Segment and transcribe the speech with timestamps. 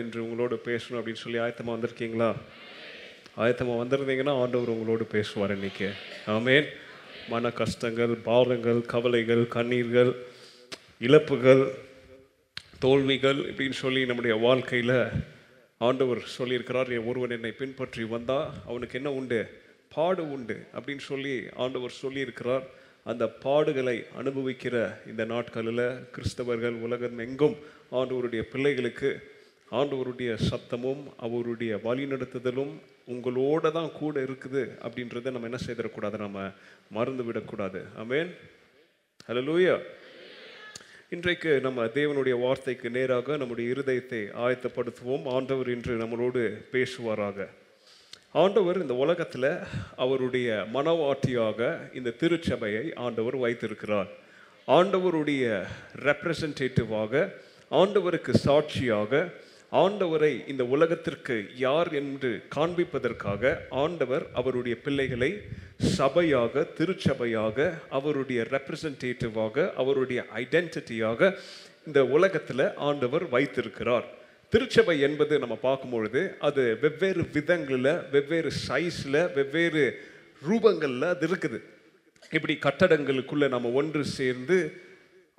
[0.00, 2.34] தேவன் என்று உங்களோடு பேசணும் அப்படின்னு சொல்லி ஆயத்தமாக வந்திருக்கீங்களா?
[3.36, 5.90] ஆயத்தமாக வந்திருந்தீங்கன்னா ஆண்டவர் உங்களோடு பேசுவார் இன்னைக்கு.
[6.26, 6.66] ஆமேன்.
[7.28, 10.16] மன கஷ்டங்கள் பாரங்கள் கவலைகள் கண்ணீர்கள்
[10.98, 11.68] இழப்புகள்
[12.78, 15.06] தோல்விகள் இப்படின்னு சொல்லி நம்முடைய வாழ்க்கையில்
[15.78, 19.40] ஆண்டவர் சொல்லியிருக்கிறார் "என் ஒருவன் என்னை பின்பற்றி வந்தால் அவனுக்கு என்ன உண்டு?
[19.88, 22.62] பாடு உண்டு அப்படின்னு சொல்லி ஆண்டவர் சொல்லியிருக்கிறார்.
[23.04, 24.76] அந்த பாடுகளை அனுபவிக்கிற
[25.06, 27.56] இந்த நாட்களில் கிறிஸ்தவர்கள் உலகம் எங்கும்
[27.92, 29.10] ஆண்டவருடைய பிள்ளைகளுக்கு
[29.78, 32.72] ஆண்டவருடைய சத்தமும் அவருடைய வழிநடத்துதலும்
[33.12, 36.16] உங்களோட தான் கூட இருக்குது அப்படின்றத நம்ம என்ன செய்திடக்கூடாது?
[36.24, 36.38] நம்ம
[36.96, 37.80] மறந்து விடக்கூடாது.
[38.02, 38.30] அமேன்
[39.28, 39.74] ஹலோ லூயா
[41.14, 45.24] இன்றைக்கு நம்ம தேவனுடைய வார்த்தைக்கு நேராக நம்முடைய இருதயத்தை ஆயத்தப்படுத்துவோம்.
[45.36, 47.46] ஆண்டவர் இன்று நம்மளோடு பேசுவாராக.
[48.42, 49.52] ஆண்டவர் இந்த உலகத்தில்
[50.04, 54.10] அவருடைய மனவாட்டியாக இந்த திருச்சபையை ஆண்டவர் வைத்திருக்கிறார்.
[54.78, 55.44] ஆண்டவருடைய
[56.08, 57.22] ரெப்ரசன்டேட்டிவாக
[57.80, 59.22] ஆண்டவருக்கு சாட்சியாக
[59.72, 65.28] ஆண்டவரை இந்த உலகத்திற்கு யார் என்று காண்பிப்பதற்காக ஆண்டவர் அவருடைய பிள்ளைகளை
[65.98, 67.68] சபையாக திருச்சபையாக
[67.98, 71.30] அவருடைய ரெப்ரசன்டேட்டிவாக அவருடைய ஐடென்டிட்டியாக
[71.86, 74.06] இந்த உலகத்தில் ஆண்டவர் வைத்திருக்கிறார்.
[74.52, 79.84] திருச்சபை என்பது நம்ம பார்க்கும்பொழுது அது வெவ்வேறு விதங்களில் வெவ்வேறு சைஸில் வெவ்வேறு
[80.48, 81.58] ரூபங்களில் அது இருக்குது.
[82.30, 84.56] இப்படி கட்டடங்களுக்குள்ளே நம்ம ஒன்று சேர்ந்து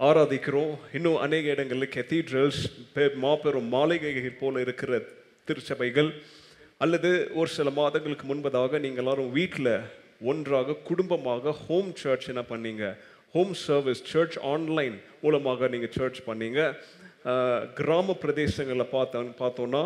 [0.05, 0.75] ஆராதிக்கிறோம்.
[0.97, 2.61] இன்னும் அநேக இடங்களில் கெத்தீட்ரல்ஸ்
[3.23, 4.99] மாபெரும் மாளிகைகள் போல இருக்கிற
[5.47, 6.09] திருச்சபைகள்
[6.83, 9.73] அல்லது ஒரு சில மாதங்களுக்கு முன்பதாக நீங்கள் எல்லாரும் வீட்டில்
[10.31, 12.85] ஒன்றாக குடும்பமாக ஹோம் சர்ச் என்ன பண்ணீங்க?
[13.33, 16.61] ஹோம் சர்வீஸ் சர்ச் ஆன்லைன் மூலமாக நீங்கள் சர்ச் பண்ணீங்க.
[17.79, 19.83] கிராம பிரதேசங்களில் பார்த்தோம் பார்த்தோன்னா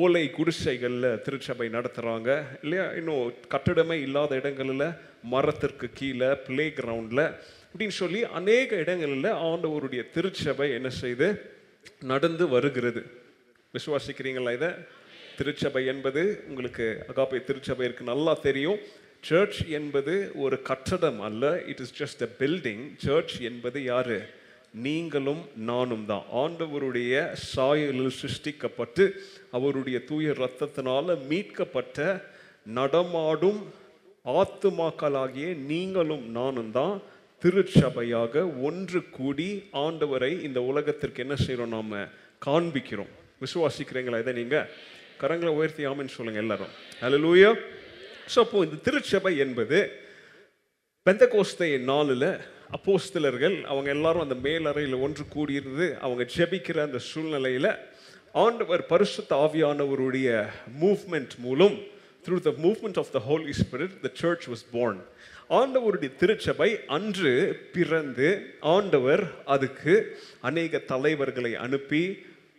[0.00, 2.28] ஓலை குடிசைகளில் திருச்சபை நடத்துகிறாங்க
[2.64, 2.84] இல்லையா?
[3.00, 3.24] இன்னும்
[3.54, 4.86] கட்டிடமே இல்லாத இடங்களில்
[5.32, 7.24] மரத்திற்கு கீழே பிளே கிரவுண்டில்
[7.72, 11.40] அப்படின்னு சொல்லி அநேக இடங்களில் ஆண்டவருடைய திருச்சபை என்ன செய்து
[12.00, 13.02] நடந்து வருகிறது.
[13.74, 14.68] விசுவாசிக்கிறீங்களா இதை?
[15.36, 18.78] திருச்சபை என்பது உங்களுக்கு அகாப்பை திருச்சபை இருக்கு நல்லா தெரியும்.
[19.20, 24.22] சர்ச் என்பது ஒரு கட்டடம் அல்ல it is just a building church என்பது யாரு?
[24.74, 26.24] நீங்களும் நானும் தான்.
[26.34, 29.10] ஆண்டவருடைய சாயலில் சிருஷ்டிக்கப்பட்டு
[29.50, 32.24] அவருடைய தூய இரத்தத்தினால மீட்கப்பட்ட
[32.64, 33.72] நடமாடும்
[34.24, 37.02] ஆத்துமாக்களாகிய நீங்களும் நானும் தான்.
[37.42, 38.34] திருச்சபையாக
[38.68, 39.50] ஒன்று கூடி
[39.84, 41.92] ஆண்டவரை இந்த உலகத்திற்கு என்ன செய்கிறோம் நாம்
[42.46, 43.12] காண்பிக்கிறோம்.
[43.44, 44.66] விசுவாசிக்கிறீங்களா இதை நீங்கள்
[45.22, 46.72] கரங்களை உயர்த்தி ஆமின்னு சொல்லுங்கள் எல்லாரும்.
[47.02, 47.50] ஹalleluya
[48.32, 49.78] ஸோ அப்போது இந்த திருச்சபை என்பது
[51.06, 52.30] பெந்த கோஸ்தை நாளில்
[52.76, 57.70] அப்போஸ்தலர்கள் அவங்க எல்லாரும் அந்த மேலறையில் ஒன்று கூடியிருந்து அவங்க ஜெபிக்கிற அந்த சூழ்நிலையில்
[58.34, 60.28] ஆண்டவர் பரிசுத்த ஆவியானவருடைய
[60.82, 61.76] மூவ்மெண்ட் மூலம்
[62.26, 65.00] through the movement of the holy spirit the church was born
[65.50, 67.30] ஆண்டவருடைய திருச்சபை அன்று
[67.72, 68.28] பிறந்து
[68.60, 72.02] ஆண்டவர் அதுக்கு அநேக தலைவர்களை அனுப்பி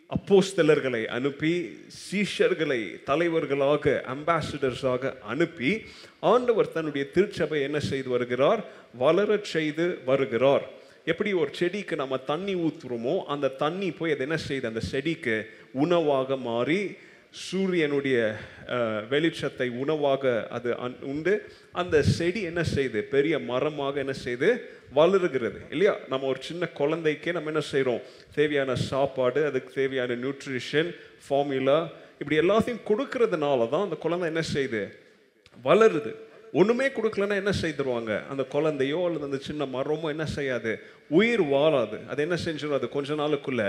[0.10, 5.86] அப்போஸ்தலர்களை அனுப்பி சீஷர்களை தலைவர்களாக அம்பாசிடர்ஸாக அனுப்பி
[6.20, 8.62] ஆண்டவர் தன்னுடைய திருச்சபை என்ன செய்து வருகிறார்?
[8.98, 10.70] வளரச் செய்து வருகிறார்.
[11.06, 16.38] எப்படி ஒரு செடிக்கு நம்ம தண்ணி ஊற்றுறோமோ அந்த தண்ணி போய் அது என்ன செய்யுது அந்த செடிக்கு உணவாக
[16.38, 16.96] மாறி
[17.34, 18.18] சூரியனுடைய
[19.12, 20.24] வெளிச்சத்தை உணவாக
[20.56, 20.70] அது
[21.12, 21.34] உண்டு.
[21.82, 24.50] அந்த செடி என்ன செய்யுது பெரிய மரமாக என்ன செய்து?
[24.98, 25.94] வளருகிறது இல்லையா?
[26.12, 28.02] நம்ம ஒரு சின்ன குழந்தைக்கே நம்ம என்ன செய்கிறோம்
[28.38, 30.90] தேவையான சாப்பாடு அதுக்கு தேவையான நியூட்ரிஷன்
[31.26, 31.78] ஃபார்முலா
[32.22, 34.84] இப்படி எல்லாத்தையும் கொடுக்கறதுனால தான் அந்த குழந்தை என்ன செய்யுது
[35.68, 36.12] வளருது.
[36.60, 40.72] ஒன்றுமே கொடுக்கலன்னா என்ன செய்துருவாங்க அந்த குழந்தையோ அல்லது அந்த சின்ன மரமோ என்ன செய்யாது?
[41.18, 41.98] உயிர் வாழாது.
[42.12, 43.68] அது என்ன செஞ்சிடும் அது கொஞ்ச நாளுக்குள்ளே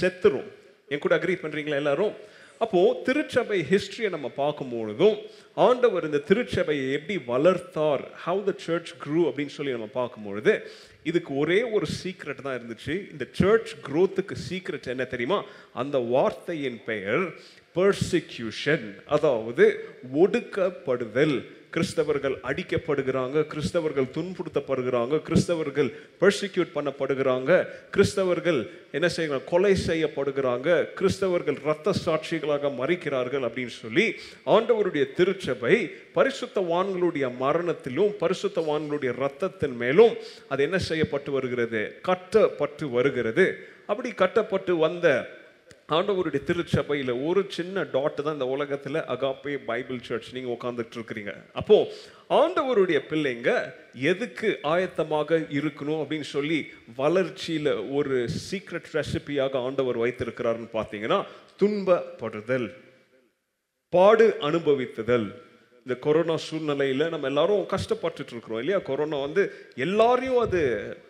[0.00, 0.48] செத்துரும்.
[0.92, 2.14] என் கூட அக்ரி பண்ணுறீங்களா எல்லாரும்?
[2.58, 5.16] அப்போது திருச்சபை ஹிஸ்ட்ரியை நம்ம பார்க்கும்பொழுதும்
[5.54, 10.70] ஆண்டவர் இந்த திருச்சபையை எப்படி வளர்த்தார் ஹவு த சர்ச் க்ரூ அப்படின்னு சொல்லி நம்ம பார்க்கும்பொழுது
[11.02, 13.10] இதுக்கு ஒரே ஒரு சீக்ரெட் தான் இருந்துச்சு.
[13.10, 15.44] இந்த சர்ச் க்ரோத்துக்கு சீக்ரெட் என்ன தெரியுமா?
[15.72, 17.34] அந்த வார்த்தையின் பெயர்
[17.74, 21.53] பர்சிக்யூஷன் அதாவது ஒடுக்கப்படுதல்.
[21.74, 25.90] கிறிஸ்தவர்கள் அடிக்கப்படுகிறாங்க கிறிஸ்தவர்கள் துன்புறுத்தப்படுகிறாங்க கிறிஸ்தவர்கள்
[26.20, 27.50] பெர்சிக்யூட் பண்ணப்படுகிறாங்க
[27.96, 28.60] கிறிஸ்தவர்கள்
[28.96, 30.68] என்ன செய்யறாங்க கொலை செய்யப்படுகிறாங்க
[30.98, 34.06] கிறிஸ்தவர்கள் இரத்த சாட்சிகளாக மறிக்கிறார்கள் அப்படின்னு சொல்லி
[34.46, 35.74] ஆண்டவருடைய திருச்சபை
[36.18, 40.12] பரிசுத்தவான்களுடைய மரணத்திலும் பரிசுத்தவான்களுடைய இரத்தத்தின் மேலும்
[40.48, 41.82] அது என்ன செய்யப்பட்டு வருகிறது?
[42.02, 43.46] கட்டப்பட்டு வருகிறது.
[43.86, 45.06] அப்படி கட்டப்பட்டு வந்த
[45.88, 51.32] ஆண்டவருடைய திருச்சபையில் ஒரு சின்ன டாட் தான் இந்த உலகத்தில் அகாப்பே பைபிள் சர்ச் நீங்கள் உட்காந்துட்டு இருக்கிறீங்க.
[51.60, 51.90] அப்போது
[52.38, 53.50] ஆண்டவருடைய பிள்ளைங்க
[54.12, 56.58] எதுக்கு ஆயத்தமாக இருக்கணும் அப்படின்னு சொல்லி
[57.00, 58.16] வளர்ச்சியில் ஒரு
[58.46, 61.20] சீக்ரெட் ரெசிபியாக ஆண்டவர் வைத்திருக்கிறாருன்னு பார்த்தீங்கன்னா
[61.62, 62.68] துன்பப்படுதல்
[63.92, 65.28] பாடு அனுபவித்ததல்.
[65.86, 68.78] இந்த கொரோனா சூழ்நிலையில் நம்ம எல்லாரும் கஷ்டப்பட்டுட்டு இருக்கிறோம் இல்லையா?
[68.78, 69.42] கொரோனா வந்து
[69.76, 70.60] எல்லாரையும் அது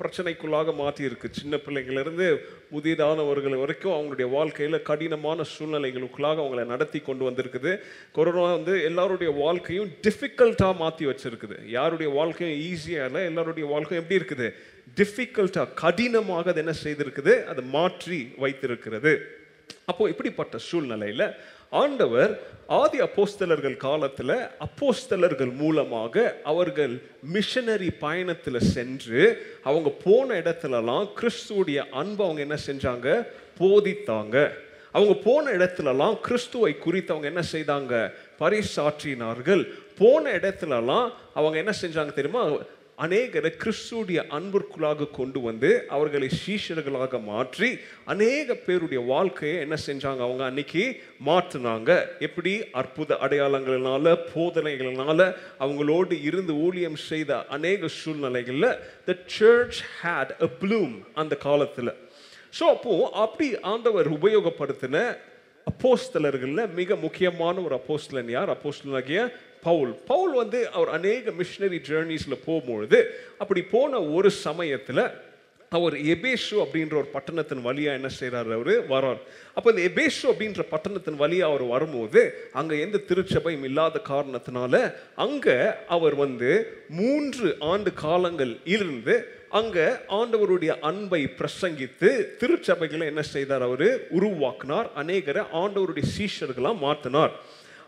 [0.00, 2.26] பிரச்சனைக்குள்ளாக மாற்றி இருக்கு சின்ன பிள்ளைங்கள்லேருந்து
[2.72, 7.78] முதியதானவர்கள் வரைக்கும் அவங்களுடைய வாழ்க்கையில் கடினமான சூழ்நிலைகளுக்குள்ளாக அவங்கள நடத்தி கொண்டு வந்திருக்குது.
[8.12, 11.58] கொரோனா வந்து எல்லாருடைய வாழ்க்கையும் டிஃபிகல்ட்டாக மாற்றி வச்சிருக்குது.
[11.68, 14.50] யாருடைய வாழ்க்கையும் ஈஸியாக இல்லை எல்லாருடைய வாழ்க்கையும் எப்படி இருக்குது?
[14.96, 17.44] டிஃபிகல்ட்டாக கடினமாக அது என்ன செய்திருக்குது?
[17.44, 19.43] அது மாற்றி வைத்திருக்கிறது.
[19.86, 21.34] அப்போ இப்படிப்பட்ட சூழ்நிலையில்
[21.70, 32.26] ஆண்டவர் ஆதி அப்போஸ்தலர்கள் காலத்தில் அப்போஸ்தலர்கள் மூலமாக அவர்கள் மிஷனரி பயணத்தில் சென்று அவங்க போன இடத்துலலாம் கிறிஸ்துவோடைய அன்பை
[32.26, 33.26] அவங்க என்ன செஞ்சாங்க?
[33.58, 34.50] போதித்தாங்க.
[34.92, 38.12] அவங்க போன இடத்துலலாம் கிறிஸ்துவை குறித்து அவங்க என்ன செய்தாங்க?
[38.38, 39.72] பரிசாற்றினார்கள்.
[39.98, 42.52] போன இடத்துலலாம் அவங்க என்ன செஞ்சாங்க தெரியுமா?
[42.98, 47.68] அநேகரை கிறிஸ்துடைய அன்பிற்குள்ளாக கொண்டு வந்து அவர்களை சீஷர்களாக மாற்றி
[48.04, 50.20] அநேக பேருடைய வாழ்க்கையை என்ன செஞ்சாங்க?
[50.26, 50.84] அவங்க அன்னைக்கு
[51.26, 51.90] மாற்றினாங்க.
[52.18, 52.52] எப்படி?
[52.72, 55.18] அற்புத அடையாளங்களினால போதனைகளினால
[55.58, 58.70] அவங்களோடு இருந்து ஊழியம் செய்த அநேக சூழ்நிலைகளில்
[59.04, 61.92] the church had a bloom அந்த காலத்தில்.
[62.58, 64.96] ஸோ அப்போ அப்படி ஆண்டவர் உபயோகப்படுத்தின
[65.66, 68.50] அப்போஸ்தலர்களில் மிக முக்கியமான ஒரு அப்போஸ்தலன் யார்?
[68.56, 69.20] அப்போஸ்தலனாகிய
[69.64, 69.92] பவுல்.
[70.06, 72.98] பவுல் வந்து அவர் அநேக மிஷினரி ஜேர்னிஸில் போகும்பொழுது
[73.42, 75.04] அப்படி போன ஒரு சமயத்தில்
[75.72, 78.74] அவர் எபேஷு அப்படின்ற ஒரு பட்டணத்தின் வழியாக என்ன செய்கிறார் அவர்?
[78.92, 79.20] வரார்
[79.56, 82.20] அப்போ இந்த எபேஷு அப்படின்ற பட்டணத்தின் வழியாக அவர் வரும்போது
[82.52, 84.74] அங்கே எந்த திருச்சபையும் இல்லாத காரணத்தினால
[85.24, 85.56] அங்கே
[85.96, 86.50] அவர் வந்து
[87.00, 89.16] மூன்று ஆண்டு காலங்கள் இருந்து
[89.60, 89.86] அங்கே
[90.18, 92.08] ஆண்டவருடைய அன்பை பிரசங்கித்து
[92.40, 93.88] திருச்சபைகளை என்ன செய்தார் அவர்?
[94.18, 94.88] உருவாக்கினார்.
[95.02, 97.34] அநேகரை ஆண்டவருடைய சீஷர்களாக மாற்றினார்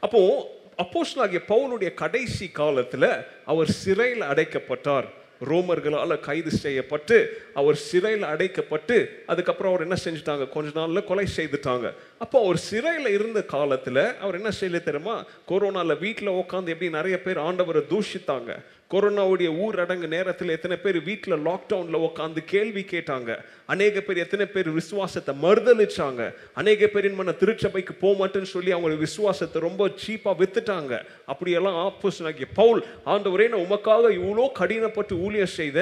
[0.03, 0.35] அப்போது
[0.77, 3.11] அப்போஸ்லாகிய பவுலுடைய கடைசி காலத்தில்
[3.47, 5.09] அவர் சிறையில் அடைக்கப்பட்டார்.
[5.45, 7.17] ரோமர்களால் கைது செய்யப்பட்டு
[7.55, 8.97] அவர் சிறையில் அடைக்கப்பட்டு
[9.27, 10.49] அதுக்கப்புறம் அவர் என்ன செஞ்சுட்டாங்க?
[10.49, 11.93] கொஞ்ச நாளில் கொலை செய்துட்டாங்க.
[12.19, 15.25] அப்போ அவர் சிறையில் இருந்த காலத்தில் அவர் என்ன செய்யல தெரியுமா?
[15.49, 18.63] கொரோனாவில் வீட்டில் உட்காந்து எப்படி நிறைய பேர் ஆண்டவரை தூஷித்தாங்க.
[18.93, 23.31] கொரோனாவுடைய ஊரடங்கு நேரத்தில் எத்தனை பேர் வீட்டில் லாக்டவுனில் உட்காந்து கேள்வி கேட்டாங்க.
[23.73, 26.23] அநேக பேர் எத்தனை பேர் விசுவாசத்தை மறுதளிச்சாங்க.
[26.61, 30.93] அநேக பேரின் மன திருச்சபைக்கு போக மாட்டேன்னு சொல்லி அவங்களோட விசுவாசத்தை ரொம்ப சீப்பாக வித்துட்டாங்க.
[31.33, 32.81] அப்படியெல்லாம் ஆப்போசிட் ஆகிய பவுல்
[33.15, 35.79] ஆண்டவரே நான் உமக்காக இவ்வளோ கடினப்பட்டு ஊழியர் செய்த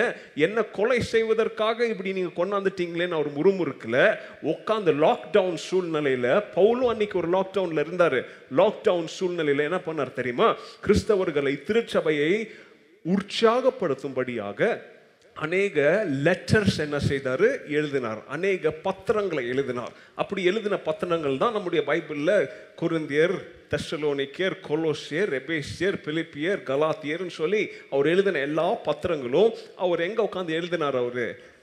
[0.46, 4.00] என்ன கொலை செய்வதற்காக இப்படி நீங்கள் கொண்டாந்துட்டீங்களேன்னு அவர் முறுமுறுக்கில்.
[4.54, 8.18] உட்காந்து லாக்டவுன் சூழ்நிலையில் பவுலும் அன்னைக்கு ஒரு லாக்டவுனில் இருந்தார்.
[8.62, 10.50] லாக்டவுன் சூழ்நிலையில் என்ன பண்ணார் தெரியுமா?
[10.86, 12.32] கிறிஸ்தவர்களை திருச்சபையை
[13.04, 14.80] உற்சாகப்படுத்தும்படியாக
[15.36, 17.68] அநேக லெட்டர்ஸ் என்ன செய்தார்?
[17.68, 18.20] எழுதினார்.
[18.28, 19.92] அநேக பத்திரங்களை எழுதினார்.
[20.14, 22.48] அப்படி எழுதின பத்திரங்கள் தான் நம்முடைய பைபிளில்
[22.80, 23.34] குருந்தியர்
[23.70, 31.53] தெசலோனிக்கியர் கொலோசியர் ரெபேசியர் பிலிப்பியர் கலாத்தியர்னு சொல்லி அவர் எழுதின எல்லா பத்திரங்களும் அவர் எங்கே உட்காந்து எழுதினார் அவர்?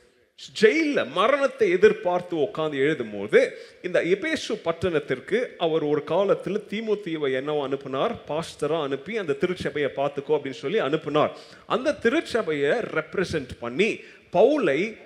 [0.53, 8.15] ஜெயிலில் மரணத்தை எதிர்பார்த்து உட்காந்து எழுதும் போது இந்த எபேசு பட்டணத்திற்கு அவர் ஒரு காலத்தில் தீமுத்தீவை என்னவோ அனுப்பினார்
[8.27, 11.37] பாஸ்டராக அனுப்பி அந்த திருச்சபையை பார்த்துக்கோ அப்படின்னு சொல்லி அனுப்பினார்.
[11.67, 13.99] அந்த திருச்சபையை ரெப்ரசன்ட் பண்ணி
[14.33, 14.97] பவுலை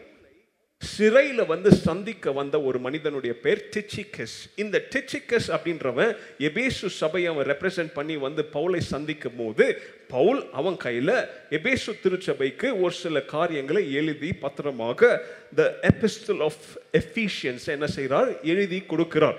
[0.81, 7.94] சிறையில் வந்து சந்திக்க வந்த ஒரு மனிதனுடைய பேர் டிச்சிகஸ் இந்த டிச்சிகஸ் அப்படின்றவன் எபேசு சபையை அவன் ரெப்ரசன்ட்
[7.94, 9.65] பண்ணி வந்து பவுலை சந்திக்கும் போது
[10.08, 11.13] பவுல் அவன் கையில்
[11.50, 15.24] எபேசு திருச்சபைக்கு ஒரு சில காரியங்களை எழுதி பத்திரமாக
[15.55, 16.63] த எபிஸ்டல் ஆஃப்
[16.94, 18.32] எஃபிஷியன்ஸ் என்ன செய்கிறார்?
[18.44, 19.38] எழுதி கொடுக்கிறார்.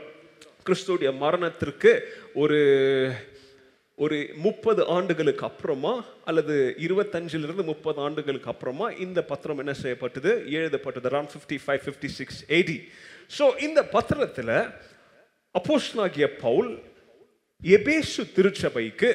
[0.67, 1.93] கிறிஸ்துடைய மரணத்திற்கு
[2.35, 2.61] ஒரு
[3.99, 5.93] ஒரு முப்பது ஆண்டுகளுக்கு அப்புறமா
[6.25, 10.31] அல்லது இருபத்தஞ்சிலிருந்து முப்பது ஆண்டுகளுக்கு அப்புறமா இந்த பத்திரம் என்ன செய்யப்பட்டது?
[10.51, 11.09] எழுதப்பட்டது.
[11.09, 12.77] Around fifty five fifty six eighty
[13.39, 14.53] so இந்த பத்திரத்தில்
[15.55, 16.71] அப்போஸ்னாகிய பவுல்
[17.63, 19.11] எபேசு திருச்சபைக்கு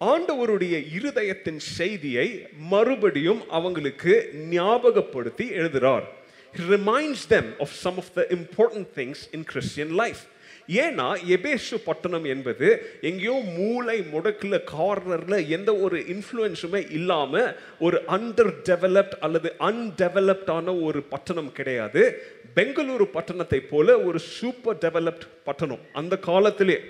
[0.00, 2.26] ஆண்டவருடைய இருதயத்தின் செய்தியை
[2.70, 4.14] மறுபடியும் அவங்களுக்கு
[4.50, 6.06] ஞாபகப்படுத்தி எழுதுகிறார்
[6.54, 10.22] reminds them of some of the important things in Christian life
[10.68, 12.68] ஏன்னா எபேஷு பட்டணம் என்பது
[13.00, 21.52] எங்கேயோ மூளை முடக்கில் கார்னரில் எந்த ஒரு இன்ஃப்ளூயன்ஸுமே இல்லாமல் ஒரு அண்டர் டெவலப்ட் அல்லது அன்டெவலப்டான ஒரு பட்டணம்
[21.52, 22.22] கிடையாது.
[22.56, 25.80] பெங்களூரு பட்டணத்தை போல ஒரு சூப்பர் டெவலப்ட் பட்டணம்.
[25.92, 26.80] அந்த காலத்திலே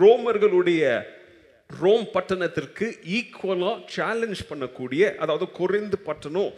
[0.00, 1.02] ரோமர்களுடைய
[1.80, 2.86] ரோம் பட்டணத்திற்கு
[3.18, 6.52] ஈக்குவலாக சேலஞ்ச் பண்ணக்கூடிய அதாவது குறைந்து பட்டணம்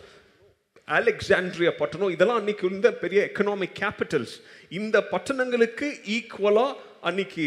[0.89, 4.35] அலெக்சாண்ட்ரியா பட்டணம் இதெல்லாம் அன்னைக்கு இருந்த பெரிய எக்கனாமிக் கேபிட்டல்ஸ்
[4.79, 7.47] இந்த பட்டணங்களுக்கு ஈக்குவலாக அன்னைக்கு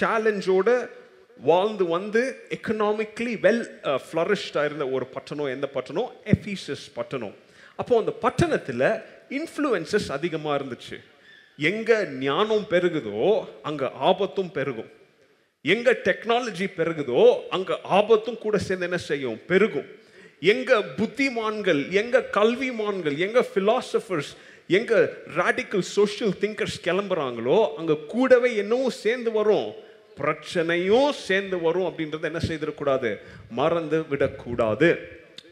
[0.00, 0.68] சேலஞ்சோட
[1.36, 2.22] வாழ்ந்து வந்து
[2.56, 3.62] எக்கனாமிக்லி வெல்
[4.06, 5.46] ஃப்ளரிஷ்டாக இருந்த ஒரு பட்டணம்.
[5.46, 6.10] எந்த பட்டணம்?
[6.34, 7.34] எஃபீசஸ் பட்டணம்.
[7.80, 8.88] அப்போ அந்த பட்டணத்தில்
[9.38, 10.96] இன்ஃப்ளூயன்சஸ் அதிகமாக இருந்துச்சு.
[11.70, 11.96] எங்கே
[12.26, 14.90] ஞானம் பெருகுதோ அங்கே ஆபத்தும் பெருகும்.
[15.64, 17.24] எங்கே டெக்னாலஜி பெருகுதோ
[17.56, 19.38] அங்கே ஆபத்தும் கூட சேர்ந்து என்ன செய்யும்?
[19.50, 19.88] பெருகும்.
[20.50, 24.30] எங்க புத்திமான்கள் எங்க கல்விமான்கள் எங்க பிலாசபர்ஸ்
[24.66, 29.68] எங்க ராடிக்கல் சோஷியல் திங்கர்ஸ் கிளம்புறாங்களோ அங்க கூடவே என்னவும் சேர்ந்து வரும்.
[30.16, 33.10] பிரச்சனையும் சேர்ந்து வரும் அப்படின்றத என்ன செய்திடக்கூடாது?
[33.50, 34.88] மறந்து விடக்கூடாது.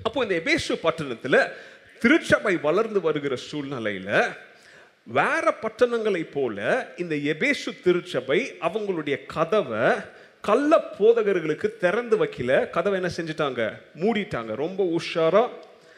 [0.02, 1.50] அப்போ இந்த எபேசு பட்டணத்துல
[1.99, 4.35] திருச்சபை வளர்ந்து வருகிற சூழ்நிலையில
[5.04, 6.59] வேற பட்டணங்களை போல
[6.97, 9.85] இந்த எபேசு திருச்சபை அவங்களுடைய கதவை
[10.40, 12.70] கள்ள போதகர்களுக்கு திறந்து வைக்கல.
[12.70, 13.73] கதவை என்ன செஞ்சுட்டாங்க?
[14.00, 14.54] மூடிட்டாங்க.
[14.54, 15.49] ரொம்ப உஷாரா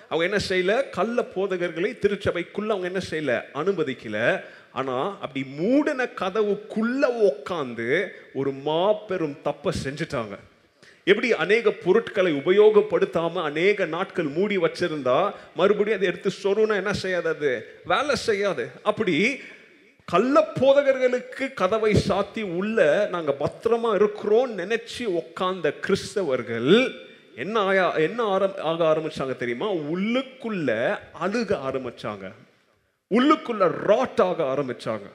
[0.08, 0.90] அவங்க என்ன செய்யல?
[0.90, 3.56] கள்ள போதகர்களை திருச்சபைக்குள்ள அவங்க என்ன செய்யல?
[3.56, 4.44] அனுமதிக்கல.
[4.72, 10.38] ஆனா அப்படி மூடின கதவுக்குள்ள உட்காந்து ஒரு மாபெரும் தப்பை செஞ்சுட்டாங்க.
[11.04, 17.66] எப்படி அநேக பொருட்களை உபயோகப்படுத்தாம அநேக நாட்கள் மூடி வச்சிருந்தா மறுபடியும் அதை எடுத்து சொருனா என்ன செய்யாது அது?
[17.84, 18.70] வேலை செய்யாது.
[18.82, 19.40] அப்படி
[20.04, 26.94] கள்ள போதகர்களுக்கு கதவை சாத்தி உள்ள நாங்கள் பத்திரமா இருக்கிறோம் நினைச்சு உக்காந்த கிறிஸ்தவர்கள்
[27.36, 29.72] என்ன ஆயா என்ன ஆரம் ஆக ஆரம்பிச்சாங்க தெரியுமா?
[29.72, 32.32] உள்ளுக்குள்ள அழுக ஆரம்பிச்சாங்க.
[33.10, 35.06] உள்ளுக்குள்ள ராட் ஆக ஆரம்பிச்சாங்க.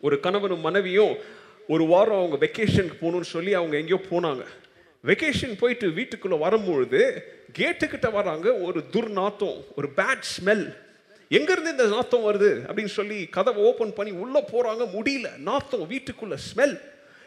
[0.00, 1.16] ஒரு கணவனும் மனைவியும்
[1.68, 4.44] ஒரு வாரம் அவங்க வெக்கேஷனுக்கு போகணும்னு சொல்லி அவங்க எங்கேயோ போனாங்க.
[5.04, 7.24] வெக்கேஷன் போயிட்டு வீட்டுக்குள்ளே வரும்பொழுது
[7.58, 10.76] கேட்டுக்கிட்ட வராங்க ஒரு துர்நாத்தம் ஒரு பேட் ஸ்மெல்
[11.30, 15.38] எங்கேருந்து இந்த நாத்தம் வருது அப்படின்னு சொல்லி கதவை ஓப்பன் பண்ணி உள்ளே போகிறாங்க முடியல.
[15.38, 16.80] நாத்தம் வீட்டுக்குள்ளே ஸ்மெல்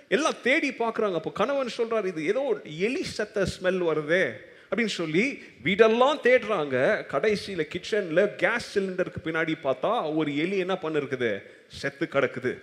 [0.10, 1.14] எல்லாம் தேடி பார்க்குறாங்க.
[1.14, 4.26] அப்போ கணவன் சொல்கிறார் இது ஏதோ எலி சத்த ஸ்மெல் வருதே.
[4.70, 7.06] அப்படின்னு சொல்லி வீடெல்லாம் தேடுறாங்க.
[7.06, 11.42] கடைசியில் கிச்சனில் கேஸ் சிலிண்டருக்கு பின்னாடி பார்த்தா ஒரு எலி என்ன பண்ணிருக்குது?
[11.68, 12.54] செத்து கிடக்குது.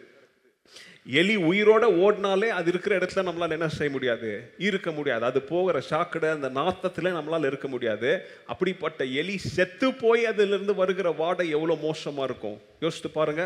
[1.19, 4.31] எலி உயிரோட ஓடினாலே அது இருக்கிற இடத்துல நம்மளால் என்ன செய்ய முடியாது?
[4.59, 5.25] இருக்க முடியாது.
[5.25, 8.11] அது போகிற சாக்கடை அந்த நாத்தத்தில் நம்மளால இருக்க முடியாது.
[8.47, 12.61] அப்படிப்பட்ட எலி செத்து போய் அதிலிருந்து வருகிற வாடை எவ்வளோ மோசமாக இருக்கும்?
[12.81, 13.45] யோசித்து பாருங்க.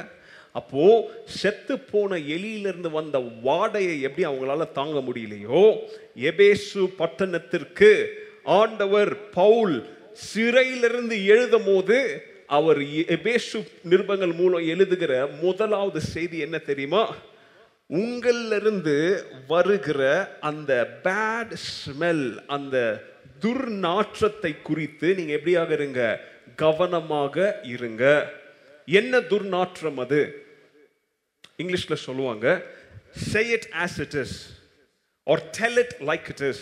[0.52, 5.62] அப்போ செத்து போன எலியிலிருந்து வந்த வாடையை எப்படி அவங்களால தாங்க முடியலையோ?
[6.21, 7.92] எபேசு பட்டணத்திற்கு
[8.44, 9.76] ஆண்டவர் பவுல்
[10.12, 11.99] சிறையிலிருந்து எழுதும் போது
[12.47, 12.80] அவர்
[13.16, 13.59] எபேசு
[13.90, 17.04] நிருபங்கள் மூலம் எழுதுகிற முதலாவது செய்தி என்ன தெரியுமா?
[17.91, 20.00] உங்களிலிருந்து வருகிற
[20.41, 23.05] அந்த பேட் ஸ்மெல் அந்த
[23.41, 26.21] துர்நாற்றத்தை குறித்து நீங்க எப்படியாக இருங்க?
[26.57, 28.33] கவனமாக இருங்க.
[28.87, 30.47] என்ன துர்நாற்றம் அது?
[31.59, 32.62] இங்கிலீஷ்ல சொல்லுவாங்க
[33.12, 34.33] say it as it is
[35.25, 36.59] or tell it like it is.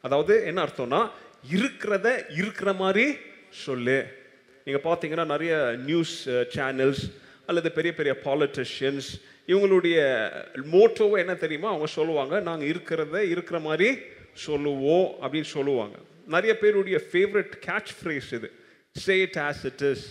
[0.00, 1.10] அதாவது என்ன அர்த்தம்னா
[1.50, 3.16] இருக்கிறத இருக்கிற மாதிரி
[3.50, 4.06] சொல்லு.
[4.64, 7.10] நீங்க பார்த்தீங்கன்னா நிறைய நியூஸ் சேனல்ஸ் uh,
[7.48, 9.08] அல்லது பெரிய பெரிய பாலிட்டிஷியன்ஸ்
[9.52, 9.98] இவங்களுடைய
[10.74, 11.68] மோட்டோவை என்ன தெரியுமா?
[11.72, 13.88] அவங்க சொல்லுவாங்க நாங்கள் இருக்கிறத இருக்கிற மாதிரி
[14.46, 15.96] சொல்லுவோம் அப்படின்னு சொல்லுவாங்க.
[16.34, 18.48] நிறைய பேருடைய ஃபேவரட் கேட்ச் ஃப்ரேஸ் இது.
[19.04, 20.04] Say it as it is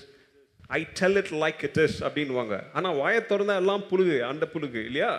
[0.80, 5.12] I tell it like it is அப்படின்வாங்க ஆனால் வாயை திறந்தால் எல்லாம் புழுகு அந்த புழுகு இல்லையா?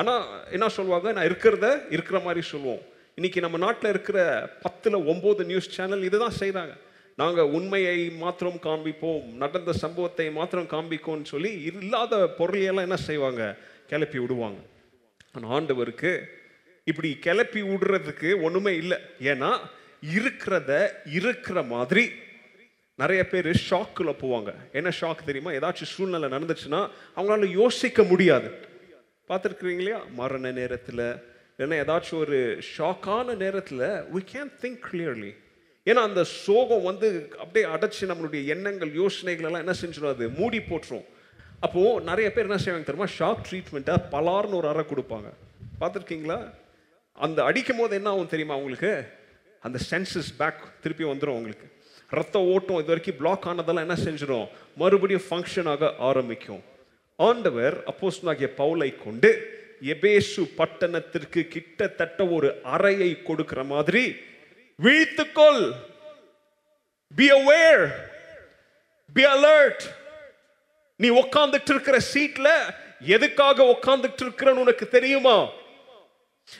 [0.00, 0.22] ஆனால்
[0.56, 1.08] என்ன சொல்லுவாங்க?
[1.16, 1.66] நான் இருக்கிறத
[1.96, 2.82] இருக்கிற மாதிரி சொல்லுவோம்.
[3.18, 4.18] இன்றைக்கி நம்ம நாட்டில் இருக்கிற
[4.62, 6.74] பத்தில் ஒம்பது நியூஸ் சேனல் இதுதான் செய்கிறாங்க
[7.16, 13.56] நாங்கள் உண்மையை மாத்திரம் காண்பிப்போம் நடந்த சம்பவத்தை மாத்திரம் காண்பிப்போம்னு சொல்லி இல்லாத பொருளையெல்லாம் என்ன செய்வாங்க?
[13.86, 14.60] கிளப்பி விடுவாங்க.
[15.32, 16.12] ஆனால் ஆண்டவருக்கு
[16.84, 18.98] இப்படி கிளப்பி விடுறதுக்கு ஒன்றுமே இல்லை.
[19.20, 19.58] ஏன்னா
[20.16, 22.10] இருக்கிறத இருக்கிற மாதிரி
[22.94, 24.54] நிறைய பேர் ஷாக்கில் போவாங்க.
[24.72, 25.50] என்ன ஷாக் தெரியுமா?
[25.50, 28.50] ஏதாச்சும் சூழ்நிலை நடந்துச்சுன்னா அவங்களால யோசிக்க முடியாது.
[29.28, 31.06] பார்த்துருக்குறீங்க இல்லையா மரண நேரத்தில்
[31.58, 35.32] இல்லைன்னா ஏதாச்சும் ஒரு ஷாக்கான நேரத்தில் வி கேன் திங்க் கிளியர்லி
[35.84, 41.04] ஏன்னா அந்த சோகம் வந்து அப்படியே அடைச்சி நம்மளுடைய எண்ணங்கள் யோசனைகள் எல்லாம் என்ன செஞ்சிடும் அது மூடி போட்டுரும்.
[41.60, 43.10] அப்போது நிறைய பேர் என்ன செய்வாங்க தெரியுமா?
[43.18, 45.28] ஷாக் ட்ரீட்மெண்ட்டாக பலார்னு ஒரு அறை கொடுப்பாங்க.
[45.80, 46.38] பார்த்துருக்கீங்களா?
[47.12, 49.04] அந்த அடிக்கும் போது என்ன ஆகும் தெரியுமா உங்களுக்கு?
[49.60, 51.66] அந்த சென்சஸ் பேக் திருப்பி வந்துடும் அவங்களுக்கு
[52.10, 56.62] ரத்த ஓட்டம் இது வரைக்கும் பிளாக் ஆனதெல்லாம் என்ன செஞ்சிடும் மறுபடியும் ஃபங்க்ஷன் ஆக ஆரம்பிக்கும்.
[57.16, 59.30] ஆண்டவர் அப்போஸ்தலனாகிய பவுலை கொண்டு
[59.82, 64.16] எபேசு பட்டணத்திற்கு கிட்டத்தட்ட ஒரு அறையை கொடுக்கிற மாதிரி
[64.82, 65.72] விழித்துக்கொள்
[67.16, 67.90] பி அவேர்
[69.12, 69.80] பி அலர்ட்
[70.96, 72.48] நீ உட்கார்ந்துட்டு இருக்கிற சீட்ல
[73.00, 75.48] எதுக்காக உட்கார்ந்துட்டு இருக்கிறன்னு உனக்கு தெரியுமா?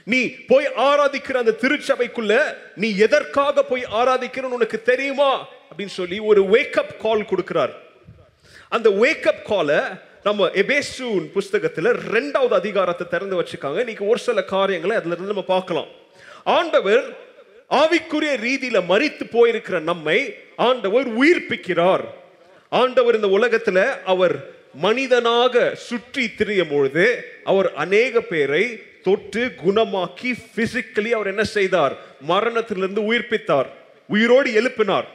[0.05, 5.47] நீ போய் ஆராதிக்கிற அந்த திருச்சபைக்குள்ள நீ எதற்காக போய் ஆராதிக்கிறன்னு உனக்கு தெரியுமா?
[5.47, 7.73] அப்படின்னு சொல்லி ஒரு வேக்கப் கால் கொடுக்கிறார்.
[8.69, 9.79] அந்த வேக்கப் காலை
[10.23, 15.87] நம்ம எபேசூன் புஸ்தகத்துல ரெண்டாவது அதிகாரத்தை திறந்து வச்சுக்காங்க இன்னைக்கு ஒரு சில காரியங்களை அதுல இருந்து நம்ம பார்க்கலாம்.
[16.45, 17.24] ஆண்டவர்
[17.75, 20.19] ஆவிக்குரிய ரீதியில மறித்து போயிருக்கிற நம்மை
[20.57, 22.05] ஆண்டவர் உயிர்ப்பிக்கிறார்.
[22.71, 24.37] ஆண்டவர் இந்த உலகத்துல அவர்
[24.75, 27.07] மனிதனாக சுற்றி திரியும் பொழுது
[27.45, 31.95] அவர் அநேக பேரை தொட்டு குணமாக்கி பிசிக்கலி அவர் என்ன செய்தார்?
[32.21, 33.69] மரணத்திலிருந்து உயிர்ப்பித்தார்.
[34.09, 35.09] உயிரோடு எழுப்பினார்.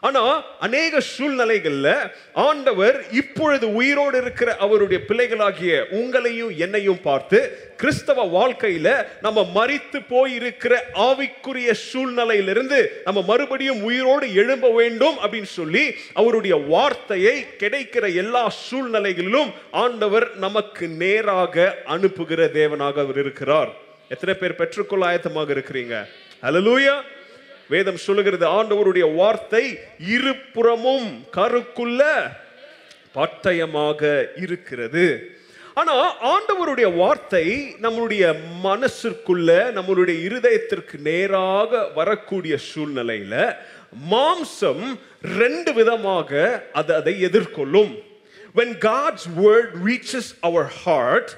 [0.00, 7.38] ஆனா அநேக சூழ்நிலைகள்ல ஆண்டவர் இப்பொழுது உயிரோடு இருக்கிற அவருடைய பிள்ளைகளாகிய உங்களையும் என்னையும் பார்த்து
[7.76, 16.56] கிறிஸ்தவ வாழ்க்கையில நம்ம மறித்து போயிருக்கிற ஆவிக்குரிய சூழ்நிலையிலிருந்து நம்ம மறுபடியும் உயிரோடு எழும்ப வேண்டும் அப்படின்னு சொல்லி அவருடைய
[16.56, 23.76] வார்த்தையை கிடைக்கிற எல்லா சூழ்நிலைகளிலும் ஆண்டவர் நமக்கு நேராக அனுப்புகிற தேவனாக அவர் இருக்கிறார்.
[24.08, 26.06] எத்தனை பேர் பெற்றுக்கொள்ள ஆயத்தமாக இருக்கிறீங்க?
[26.42, 26.96] ஹலலூயா
[27.68, 29.64] வேதம் சொல்லுகிறது ஆண்டவருடைய வார்த்தை
[30.16, 32.02] இருபுறமும் கருக்குள்ள
[33.16, 34.02] பட்டயமாக
[34.44, 35.06] இருக்கிறது.
[35.80, 35.94] ஆனா
[36.32, 37.44] ஆண்டவருடைய வார்த்தை
[37.84, 38.24] நம்மளுடைய
[38.68, 43.34] மனசிற்குள்ள நம்மளுடைய இருதயத்திற்கு நேராக வரக்கூடிய சூழ்நிலையில
[44.12, 44.84] மாம்சம்
[45.42, 46.30] ரெண்டு விதமாக
[46.80, 47.92] அது அதை எதிர்கொள்ளும்.
[48.58, 51.28] When god's word reaches our heart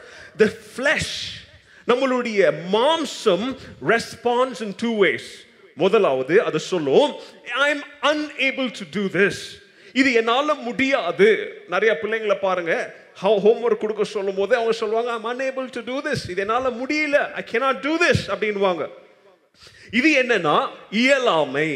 [0.43, 1.11] the flesh
[1.91, 2.41] நம்மளுடைய
[2.77, 3.47] மாம்சம்
[3.95, 5.27] responds in two ways.
[5.83, 7.11] முதலாவது அது சொல்லும்
[7.67, 9.43] I am unable to do this
[10.01, 11.29] இது என்னால் முடியாது.
[11.75, 12.73] நிறைய பிள்ளைங்களை பாருங்க
[13.23, 17.17] ஹோம்ஒர்க் கொடுக்க சொல்லும் போது அவங்க சொல்லுவாங்க I'm unable to do this இது என்னால் முடியல.
[17.39, 18.85] ஐ கேனாட் டூ திஸ் அப்படின்வாங்க
[19.99, 20.59] இது என்னன்னா
[21.01, 21.71] இயலாமை.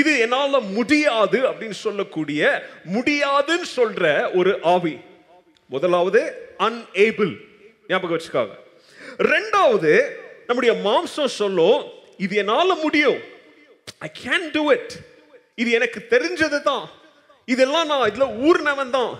[0.00, 2.40] இது என்னால் முடியாது அப்படின்னு சொல்லக்கூடிய
[2.94, 4.04] முடியாதுன்னு சொல்ற
[4.38, 4.94] ஒரு ஆவி.
[5.74, 6.20] முதலாவது
[6.66, 7.32] அன்ஏபிள்
[7.90, 8.54] ஞாபகம் வச்சுக்காங்க.
[9.32, 9.92] ரெண்டாவது
[10.48, 11.80] நம்முடைய மாம்சம் சொல்லும்
[12.24, 13.18] இது என்னால் முடியும்.
[14.06, 14.94] ஐ கேன் டூ இட்
[15.62, 16.84] இது எனக்கு தெரிஞ்சது தான்
[17.48, 19.12] இதெல்லாம் நான் இதில் ஊர்னவன் தான்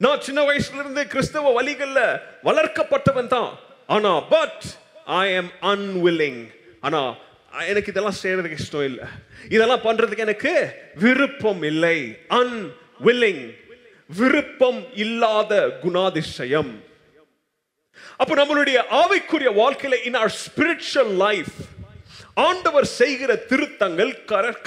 [0.00, 3.50] நான் சின்ன வயசுல இருந்து கிறிஸ்தவ வழிகளில் வளர்க்கப்பட்டவன் தான்
[3.94, 4.64] ஆனா பட்
[5.20, 6.42] ஐ எம் அன்வில்லிங்
[6.86, 7.00] ஆனா
[7.72, 9.06] எனக்கு இதெல்லாம் செய்யறதுக்கு இஷ்டம் இல்லை.
[9.54, 10.52] இதெல்லாம் பண்றதுக்கு எனக்கு
[11.04, 11.98] விருப்பம் இல்லை.
[12.38, 13.44] அன்வில்லிங்
[14.10, 15.52] விருப்பம் இல்லாத
[15.84, 16.72] குணாதிசயம்.
[18.20, 21.56] அப்ப நம்மளுடைய ஆவிக்குரிய வாழ்க்கையில இன் ஆர் ஸ்பிரிச்சுவல் லைஃப்
[22.36, 24.12] ஆண்டவர் செய்கிற திருத்தங்கள்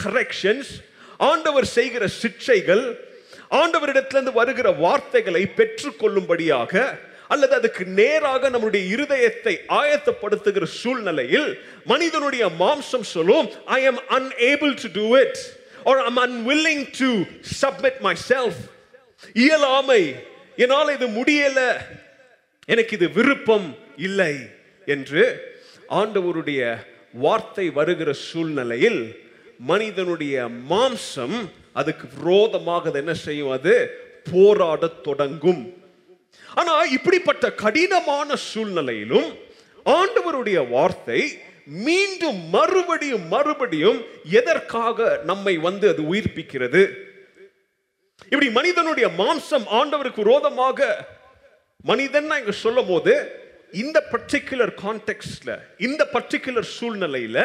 [0.04, 0.72] கரெக்ஷன்ஸ்
[1.18, 2.84] ஆண்டவர் செய்கிற சிக்ஷைகள்
[3.52, 6.74] ஆண்டவரிடத்திலிருந்து வருகிற வார்த்தைகளை பெற்றுக்கொள்ளும்படியாக
[7.28, 15.18] அல்லது அதுக்கு நேராக நம்முடைய இருதயத்தை ஆயத்தப்படுத்துகிற சூழ்நிலையில் மனிதனுடைய மாம்சம் சொல்லும் I am unable to do
[15.18, 15.38] it
[15.84, 17.10] or I'm unwilling to
[17.62, 18.62] submit myself
[19.36, 20.16] இயலாமை.
[20.56, 21.60] என்னால் இது முடியல.
[22.66, 24.34] எனக்கு இது விருப்பம் இல்லை
[24.86, 25.24] என்று
[25.90, 26.62] ஆண்டவருடைய
[27.14, 29.20] வார்த்தை வருகிற சூழ்நிலையில்
[29.58, 33.52] மனிதனுடைய மாம்சம் அதுக்கு விரோதமாக என்ன செய்யும்?
[33.52, 33.74] அது
[34.32, 35.74] போராடத் தொடங்கும்.
[36.56, 39.38] ஆனா இப்படிப்பட்ட கடினமான சூழ்நிலையிலும்
[39.86, 47.08] ஆண்டவருடைய வார்த்தை மீண்டும் மறுபடியும் மறுபடியும் எதற்காக நம்மை வந்து அது உயிர்ப்பிக்கிறது?
[48.24, 51.08] இப்படி மனிதனுடைய மாம்சம் ஆண்டவருக்கு விரோதமாக
[51.84, 53.14] மனிதன் இங்க சொல்லும் போது
[53.74, 57.38] இந்த பர்டிகுலர் கான்டெக்ட்ல இந்த பர்டிகுலர் சூழ்நிலையில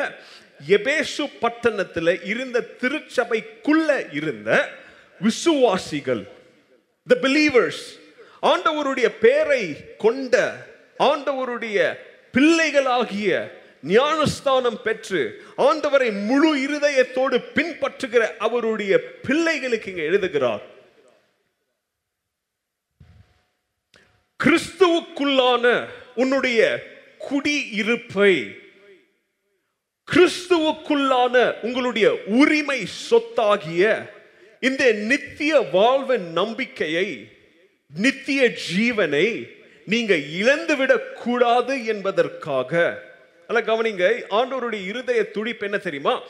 [0.61, 4.51] எபேசு பட்டணத்தில் இருந்த திருச்சபைக்குள்ள இருந்த
[5.21, 6.23] விசுவாசிகள்
[7.07, 7.85] த பிலீவர்ஸ்
[8.43, 9.63] ஆண்டவருடைய பேரை
[9.97, 10.35] கொண்ட
[11.01, 11.79] ஆண்டவருடைய
[12.33, 13.31] பிள்ளைகளாகிய
[13.83, 15.23] ஞானஸ்தானம் பெற்று
[15.59, 20.65] ஆண்டவரை முழு இருதயத்தோடு பின்பற்றுகிற அவருடைய பிள்ளைகளுக்கு இங்க எழுதுகிறார்.
[24.41, 25.67] கிறிஸ்துவுக்குள்ளான
[26.15, 26.83] உன்னுடைய
[27.19, 28.63] குடியிருப்பை.
[30.13, 34.11] கிறிஸ்துவுக்குள்ளான உங்களுடைய உரிமை சொத்தாகிய
[34.61, 37.29] இந்த நித்திய வாழ்வின் நம்பிக்கையை
[37.95, 39.49] நித்திய ஜீவனை
[39.85, 43.03] நீங்க இழந்துவிடக் கூடாது என்பதற்காக.
[43.47, 46.23] அல்ல கவனிங்க ஆண்டவருடைய இருதய துடிப்பு என்ன தெரியுமா?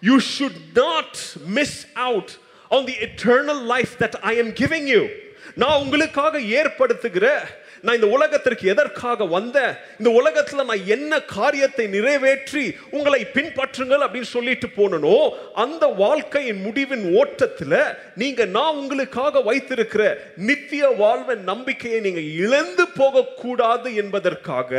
[0.00, 2.30] You should not miss out
[2.68, 5.06] on the eternal life that I am giving you
[5.54, 7.40] நான் உங்களுக்காக ஏற்படுத்துகிற
[7.86, 14.68] நான் இந்த உலகத்திற்கு எதற்காக வந்தேன் இந்த உலகத்தில் நான் என்ன காரியத்தை நிறைவேற்றி உங்களை பின்பற்றுங்கள் அப்படின்னு சொல்லிட்டு
[14.76, 15.18] போனனோ
[15.56, 17.76] அந்த வாழ்க்கையின் முடிவின் ஓட்டத்தில்
[18.16, 20.02] நீங்கள் நான் உங்களுக்காக வைத்திருக்கிற
[20.46, 24.72] நித்திய வாழ்வின் நம்பிக்கையை நீங்கள் இழந்து போகக்கூடாது என்பதற்காக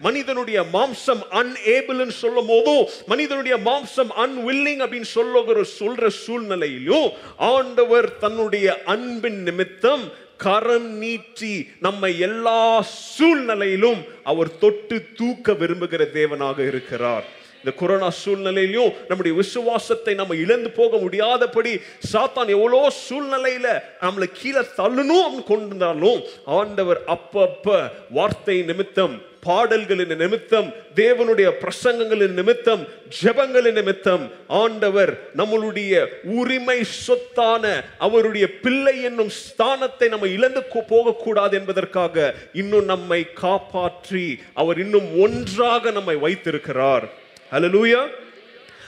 [0.00, 7.08] மனிதனுடைய மாம்சம் அன்ஏபிள்னு சொல்லும் போதும் மனிதனுடைய மாம்சம் அன்வில்லிங் அப்படின்னு சொல்லுகிற சொல்ற சூழ்நிலையிலும்
[7.50, 10.04] ஆண்டவர் தன்னுடைய அன்பின் நிமித்தம்
[10.36, 17.26] கரம் நீட்டி நம்மை எல்லா சூழ்நிலையிலும் அவர் தொட்டு தூக்க விரும்புகிற தேவனாக இருக்கிறார்.
[17.60, 21.72] இந்த கொரோனா சூழ்நிலையிலும் நம்முடைய விசுவாசத்தை நம்ம இழந்து போக முடியாதபடி
[22.12, 23.68] சாத்தான் எவ்வளோ சூழ்நிலையில
[24.00, 29.16] நம்மளை கீழே தள்ளணும் கொண்டிருந்தாலும் ஆண்டவர் அப்பப்ப வார்த்தை நிமித்தம்
[29.46, 32.82] பாடல்களின் நிமித்தம் தேவனுடைய பிரசங்கங்களின் நிமித்தம்
[33.22, 37.64] ஜெபங்களின் நிமித்தம் ஆண்டவர் நம்மளுடைய உரிமை சொத்தான
[37.98, 46.16] அவருடைய பிள்ளை என்னும் ஸ்தானத்தை நம்ம இழந்து போகக்கூடாது என்பதற்காக இன்னும் நம்மை காப்பாற்றி அவர் இன்னும் ஒன்றாக நம்மை
[46.16, 47.06] வைத்திருக்கிறார்.
[47.52, 48.02] ஹலலூயா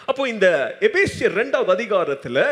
[0.06, 0.46] அப்போ இந்த
[0.80, 2.42] எபேசியர் ரெண்டாவது அதிகாரத்தில்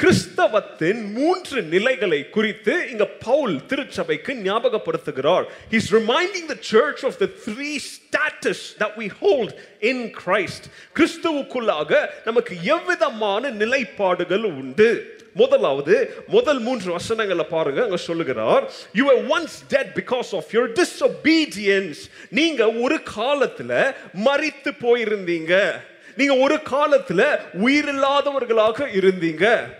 [0.00, 5.44] கிறிஸ்தவத்தின் மூன்று நிலைகளை குறித்து இங்க பவுல் திருச்சபைக்கு ஞாபகப்படுத்துகிறார்.
[5.70, 12.56] Is reminding the church of the three status that we hold in Christ கிறிஸ்துவுக்குள்ளாக நமக்கு
[12.62, 15.18] எவ்விதமான நிலைப்பாடுகள் உண்டு?
[15.34, 18.72] முதலாவது முதல் மூன்று வசனங்களை பாருங்க அங்க சொல்லுகிறார்.
[18.92, 21.98] You are once dead because of your disobedience
[22.30, 25.72] நீங்க ஒரு காலத்துல மறித்து போயிருந்தீங்க.
[26.16, 29.74] நீங்க ஒரு காலத்துல உயிரில்லாதவர்களாக இருந்தீங்க.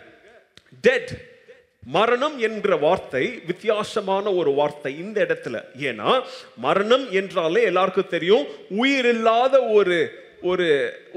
[0.86, 1.12] டெட்
[1.96, 5.56] மரணம் என்ற வார்த்தை வித்தியாசமான ஒரு வார்த்தை இந்த இடத்துல.
[5.88, 6.10] ஏன்னா
[6.64, 8.46] மரணம் என்றாலே எல்லாருக்கும் தெரியும்
[8.82, 9.98] உயிரில்லாத ஒரு
[10.50, 10.66] ஒரு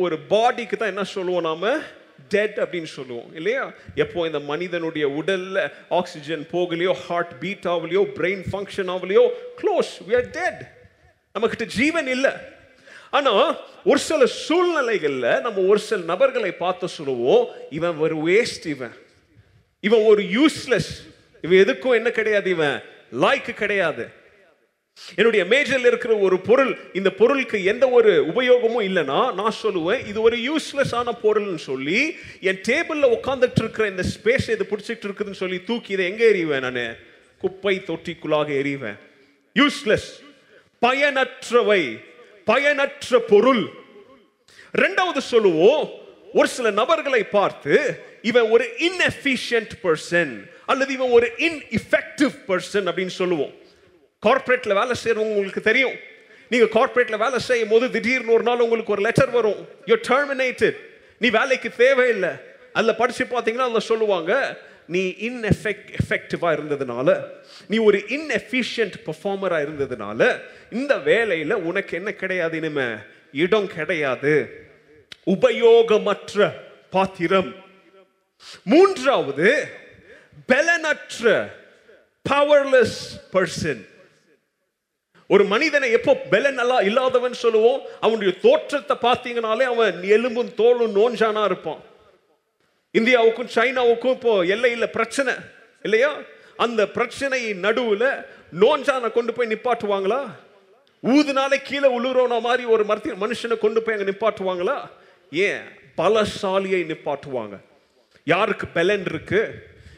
[0.03, 1.71] ஒரு பாடிக்கு தான் என்ன சொல்லுவோம் நாம?
[2.33, 3.63] டெட் அப்படின்னு சொல்லுவோம் இல்லையா?
[4.03, 5.57] எப்போ இந்த மனிதனுடைய உடல்ல
[5.99, 9.23] ஆக்சிஜன் போகலையோ ஹார்ட் பீட் ஆகலையோ பிரெயின் ஃபங்க்ஷன் ஆகலையோ
[9.61, 10.61] க்ளோஸ் we டெட்
[11.33, 12.33] நம்மக்கிட்ட ஜீவன் இல்லை.
[13.17, 13.47] ஆனால்
[13.85, 17.45] ஒரு சில சூழ்நிலைகளில் நம்ம ஒரு சில நபர்களை பார்த்து சொல்லுவோம்
[17.77, 18.95] இவன் ஒரு வேஸ்ட் இவன்.
[19.79, 22.81] இவன் ஒரு யூஸ்லெஸ் இவன் எதுக்கும் என்ன கிடையாது இவன்.
[23.21, 24.17] லாய்க்கு கிடையாது.
[25.15, 30.37] என்னுடைய மேஜரில் இருக்கிற ஒரு பொருள் இந்த பொருளுக்கு எந்த ஒரு உபயோகமும் இல்லைன்னா நான் சொல்லுவேன் இது ஒரு
[30.37, 35.91] யூஸ்லெஸ் ஆன பொருள்னு சொல்லி என் டேபிளில் உட்காந்துட்டு இருக்கிற இந்த ஸ்பேஸ் இது பிடிச்சிட்டு இருக்குதுன்னு சொல்லி தூக்கி
[35.91, 36.95] இதை எங்கே எறிவேன் நான்?
[37.37, 38.99] குப்பை தொட்டிக்குள்ளாக எறிவேன்.
[39.53, 40.09] யூஸ்லெஸ்
[40.81, 42.03] பயனற்றவை.
[42.45, 43.69] பயனற்ற பொருள்.
[44.77, 45.98] ரெண்டாவது சொல்லுவோம்
[46.33, 53.53] ஒரு சில நபர்களை பார்த்து இவன் ஒரு இன்எஃபிஷியன்ட் பர்சன் அல்லது இவன் ஒரு இன்இஃபெக்டிவ் பர்சன் அப்படின்னு சொல்லுவோம்.
[54.25, 55.93] கார்ப்பரேட்ல வேலை செய்யறவங்க உங்களுக்கு தெரியும்.
[56.49, 59.67] நீங்க கார்ப்பரேட்ல வேலை செய்யும் போது திடீர்னு ஒரு நாள் உங்களுக்கு ஒரு லெட்டர் வரும்.
[59.85, 60.75] யூ டெர்மினேட்டட்
[61.19, 62.29] நீ வேலைக்கு தேவையில்லை.
[62.73, 67.23] அதில் படிச்சு பார்த்தீங்கன்னா அதில் சொல்லுவாங்க நீ இன்எஃபெக்ட் எஃபெக்டிவாக இருந்ததுனால
[67.67, 72.87] நீ ஒரு இன்எஃபிஷியன்ட் பர்ஃபார்மராக இருந்ததுனால இந்த வேலையில் உனக்கு என்ன கிடையாது இனிமே?
[73.33, 74.67] இடம் கிடையாது.
[75.33, 76.51] உபயோகமற்ற
[76.93, 77.51] பாத்திரம்.
[78.71, 79.49] மூன்றாவது
[80.51, 81.23] பலனற்ற
[82.25, 82.99] பவர்லெஸ்
[83.33, 83.83] பர்சன்
[85.33, 87.81] ஒரு மனிதனை எப்போ பலன் நல்லா இல்லாதவன் சொல்லுவோம்?
[88.05, 91.81] அவனுடைய தோற்றத்தை பார்த்தீங்கனாலே அவன் எலும்பும் தோலும் நோஞ்சானா இருப்பான்.
[92.99, 95.33] இந்தியாவுக்கும் சைனாவுக்கும் இப்போ எல்லையில் பிரச்சனை
[95.85, 96.11] இல்லையா?
[96.65, 98.09] அந்த பிரச்சனையின் நடுவில்
[98.61, 100.21] நோஞ்சானை கொண்டு போய் நிப்பாட்டுவாங்களா?
[101.03, 104.77] ஊதுனாலே கீழே உழுறோன மாதிரி ஒரு மரத்தி மனுஷனை கொண்டு போய் அங்கே நிப்பாட்டுவாங்களா?
[105.31, 105.61] ஏன்?
[105.97, 107.59] பலசாலியை நிப்பாட்டுவாங்க.
[108.23, 109.53] யாருக்கு பலன் இருக்கு?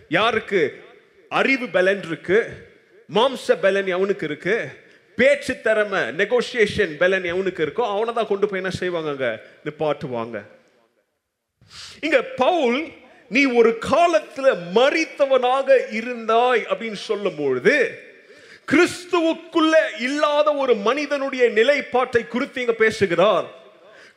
[0.10, 0.84] யாருக்கு
[1.30, 2.50] அறிவு பலன் இருக்கு?
[3.14, 4.70] மாம்ச பலன் எவனுக்கு இருக்கு?
[5.16, 9.42] பேச்சு திறமை நெகோசியேஷன் பலன் எவனுக்கு இருக்கோ அவனை தான் கொண்டு போய் என்ன செய்வாங்க அங்க?
[9.66, 10.46] நிப்பாட்டுவாங்க.
[12.02, 12.88] இங்க பவுல்
[13.30, 18.00] நீ ஒரு காலத்துல மறித்தவனாக இருந்தாய் அப்படின்னு சொல்லும் பொழுது
[18.72, 23.61] கிறிஸ்துவுக்குள்ள இல்லாத ஒரு மனிதனுடைய நிலைப்பாட்டை குறித்து இங்க பேசுகிறார்.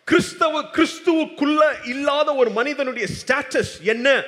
[0.05, 4.23] கிறிஸ்தவ கிறிஸ்துவுக்குள்ள இல்லாத ஒரு மனிதனுடைய ஸ்டேட்டஸ் என்ன?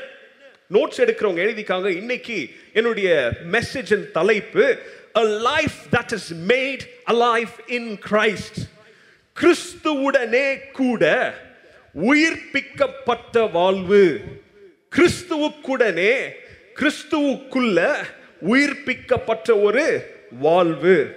[0.73, 1.89] நோட்ஸ் எடுக்கிறவங்க எழுதிக்காங்க.
[1.89, 4.79] இன்னைக்கு என்னுடைய மெசேஜின் தலைப்பு
[5.15, 8.71] a life that is made alive in Christ.
[9.41, 11.35] கிறிஸ்துவுடனே கூட
[12.03, 14.21] உயிர்ப்பிக்கப்பட்ட வாழ்வு.
[14.97, 16.29] கிறிஸ்துவுக்குடனே
[16.75, 17.95] கிறிஸ்துவுக்குள்ள
[18.49, 21.17] உயிர்ப்பிக்கப்பட்ட ஒரு வாழ்வு.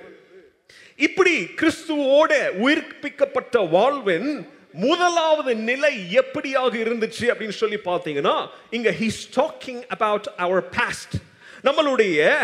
[1.00, 2.32] இப்படி கிறிஸ்துவோட
[2.64, 11.16] உயிர்ப்பிக்கப்பட்ட வாழ்வின் முதலாவது நிலை எப்படியாக இருந்துச்சு அப்படின்னு சொல்லி பார்த்தீங்கன்னா இங்க he's talking about our past
[11.64, 12.36] நம்மளுடைய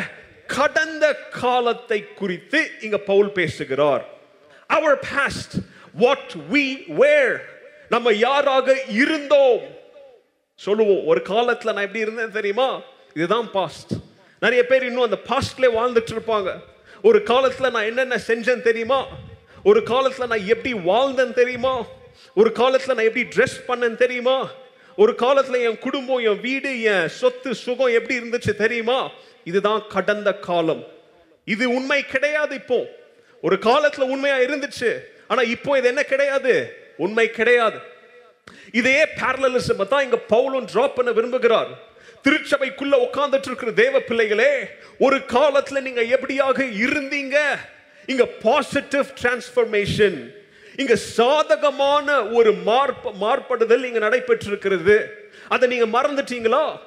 [0.47, 4.05] கடந்த காலத்தை குறித்து இங்க பவுல் பேசுகிறார்.
[4.67, 5.53] Our past
[5.93, 7.35] what we were
[7.89, 9.59] நம்ம யாராக இருந்தோம்?
[10.55, 12.81] சொல்லுவோம் ஒரு காலத்துல நான் எப்படி இருந்தேன் தெரியுமா?
[13.13, 13.91] இதுதான் பாஸ்ட்
[14.39, 16.51] நிறைய பேர் இன்னும் அந்த பாஸ்ட்ல வாழ்ந்துட்டு இருப்பாங்க.
[17.05, 19.07] ஒரு காலத்துல நான் என்னென்ன செஞ்சேன் தெரியுமா?
[19.63, 21.85] ஒரு காலத்துல நான் எப்படி வாழ்ந்தேன் தெரியுமா?
[22.35, 24.51] ஒரு காலத்துல நான் எப்படி ட்ரெஸ் பண்ணேன் தெரியுமா?
[24.95, 29.11] ஒரு காலத்துல என் குடும்பம் என் வீடு என் சொத்து சுகம் எப்படி இருந்துச்சு தெரியுமா?
[29.43, 30.87] இதுதான் கடந்த காலம்.
[31.45, 32.85] இது உண்மை கிடையாது இப்போ.
[33.41, 36.77] ஒரு காலத்துல உண்மையா இருந்துச்சு ஆனா இப்போ இது என்ன கிடையாது?
[36.97, 37.77] உண்மை கிடையாது.
[38.71, 41.84] இதே பேரலிசம் தான் இங்க பவுலும் டிராப் பண்ண விரும்புகிறார்.
[42.25, 44.51] திருச்சபைக்குள்ள உட்கார்ந்துட்டு இருக்கிற தேவ பிள்ளைகளே
[44.99, 47.35] ஒரு காலத்துல நீங்க எப்படியாக இருந்தீங்க?
[48.05, 50.35] இங்க பாசிட்டிவ் டிரான்ஸ்பர்மேஷன்
[50.75, 54.97] இங்க சாதகமான ஒரு மார்ப மார்படுதல் இங்க நடைபெற்றிருக்கிறது.
[55.47, 56.79] அதை நீங்க மறந்துட்டீங்களா?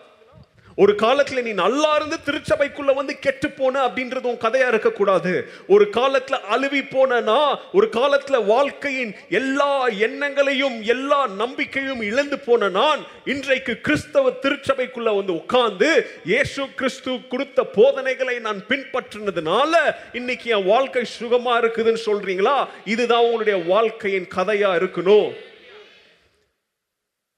[0.82, 5.50] ஒரு காலத்துல நீ நல்லா இருந்து திருச்சபைக்குள்ள வந்து கெட்டு போன அப்படின்றது உன் கதையா இருக்கக்கூடாது.
[5.66, 13.80] ஒரு காலத்துல அழுவி போனா ஒரு காலத்துல வாழ்க்கையின் எல்லா எண்ணங்களையும் எல்லா நம்பிக்கையும் இழந்து போன நான் இன்றைக்கு
[13.80, 19.74] கிறிஸ்தவ திருச்சபைக்குள்ள வந்து உட்கார்ந்து இயேசு கிறிஸ்து கொடுத்த போதனைகளை நான் பின்பற்றினதுனால
[20.12, 22.66] இன்னைக்கு என் வாழ்க்கை சுகமா இருக்குதுன்னு சொல்றீங்களா?
[22.84, 25.28] இதுதான் உங்களுடைய வாழ்க்கையின் கதையா இருக்கணும்.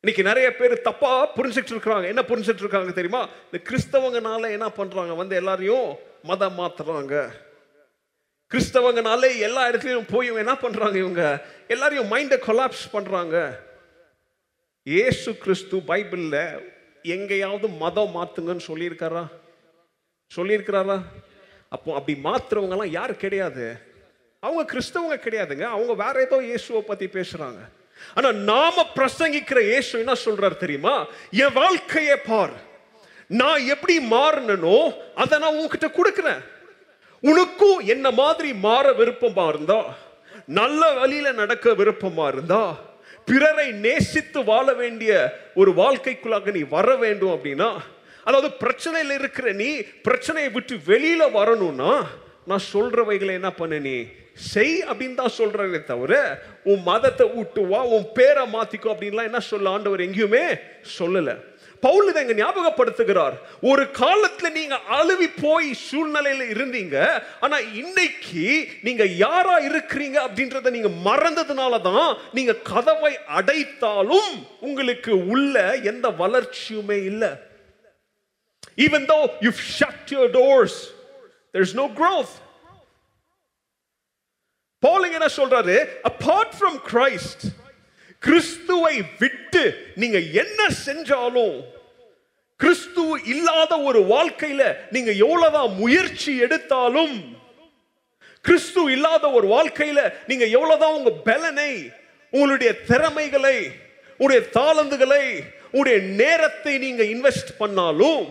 [0.02, 3.28] இன்னைக்கு நிறைய பேர் தப்பா புரிஞ்சுட்டு இருக்கிறாங்க என்ன புரிஞ்சுட்டு இருக்காங்க தெரியுமா?
[3.52, 5.14] இந்த கிறிஸ்தவங்கனால என்ன பண்றாங்க?
[5.14, 7.30] வந்து எல்லாரையும் மதம் மாத்துறாங்க.
[8.50, 11.44] கிறிஸ்தவங்கனாலே எல்லா இடத்துலையும் போய் என்ன பண்றாங்க இவங்க?
[11.68, 13.60] எல்லாரையும் மைண்டை கொலாப்ஸ் பண்றாங்க.
[14.84, 16.62] ஏசு கிறிஸ்து பைபிளில்
[17.02, 19.26] எங்கேயாவது மதம் மாற்றுங்கன்னு சொல்லியிருக்காரா?
[20.36, 20.98] சொல்லியிருக்கிறாரா?
[21.68, 23.76] அப்போ அப்படி மாத்துறவங்கலாம் யார் கிடையாது?
[24.40, 25.62] அவங்க கிறிஸ்தவங்க கிடையாதுங்க.
[25.62, 27.60] அவங்க வேற ஏதோ இயேசுவை பற்றி பேசுகிறாங்க
[28.14, 31.06] ஆனா நாம பிரசங்கிக்கிற இயேசு என்ன சொல்றாரு தெரியுமா?
[31.30, 32.54] என் வாழ்க்கையை பார்.
[33.30, 34.78] நான் எப்படி மாறினனோ
[35.14, 36.40] அதை நான் உன்கிட்ட கொடுக்குறேன்.
[37.22, 39.80] உனக்கும் என்ன மாதிரி மாற விருப்பமா இருந்தா
[40.48, 42.62] நல்ல வழியில நடக்க விருப்பமா இருந்தா
[43.28, 45.12] பிறரை நேசித்து வாழ வேண்டிய
[45.54, 47.70] ஒரு வாழ்க்கைக்குள்ளாக நீ வர வேண்டும் அப்படின்னா
[48.24, 49.68] அதாவது பிரச்சனையில் இருக்கிற நீ
[50.02, 51.92] பிரச்சனையை விட்டு வெளியில வரணும்னா
[52.44, 53.96] நான் சொல்றவைகளை என்ன பண்ண நீ
[54.40, 59.70] செய் அப்படின்னு தான் சொல்கிறாரே தவிர உன் மதத்தை ஊட்டுவா வா உன் பேரை மாத்திக்கோ அப்படின்லாம் என்ன சொல்ல
[59.70, 60.44] ஆண்டவர் எங்கேயுமே
[60.98, 61.36] சொல்லலை.
[61.82, 63.36] பவுல் இதை இங்க ஞாபகப்படுத்துகிறார்.
[63.60, 68.44] ஒரு காலத்துல நீங்க அழுவி போய் சூழ்நிலையில இருந்தீங்க ஆனா இன்னைக்கு
[68.82, 77.30] நீங்க யாரா இருக்கிறீங்க அப்படின்றத நீங்க மறந்ததுனால தான் நீங்க கதவை அடைத்தாலும் உங்களுக்கு உள்ள எந்த வளர்ச்சியுமே இல்லை.
[78.76, 80.78] Even though you shut your doors
[81.52, 82.34] there is no growth
[84.82, 85.76] Paul என்ன சொல்றாரு?
[86.02, 87.44] அபார்ட் ஃப்ரம் கிரைஸ்ட்
[88.18, 89.62] கிறிஸ்துவை விட்டு
[89.94, 91.58] நீங்க என்ன செஞ்சாலும்
[92.60, 97.14] கிறிஸ்து இல்லாத ஒரு வாழ்க்கையில நீங்க எவ்வளவுதான் முயற்சி எடுத்தாலும்
[98.40, 101.72] கிறிஸ்து இல்லாத ஒரு வாழ்க்கையில நீங்க எவ்வளவுதான் உங்க பலனை
[102.32, 103.56] உங்களுடைய திறமைகளை
[104.20, 105.24] உங்களுடைய தாளந்துகளை
[105.64, 108.22] உங்களுடைய நேரத்தை நீங்க இன்வெஸ்ட் பண்ணாலும்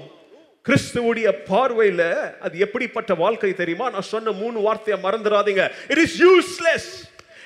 [0.65, 3.89] கிறிஸ்துவுடைய பார்வையில் அது எப்படிப்பட்ட வாழ்க்கை தெரியுமா?
[3.89, 5.71] நான் சொன்ன மூணு வார்த்தையை மறந்துடாதீங்க.
[5.87, 6.89] It is useless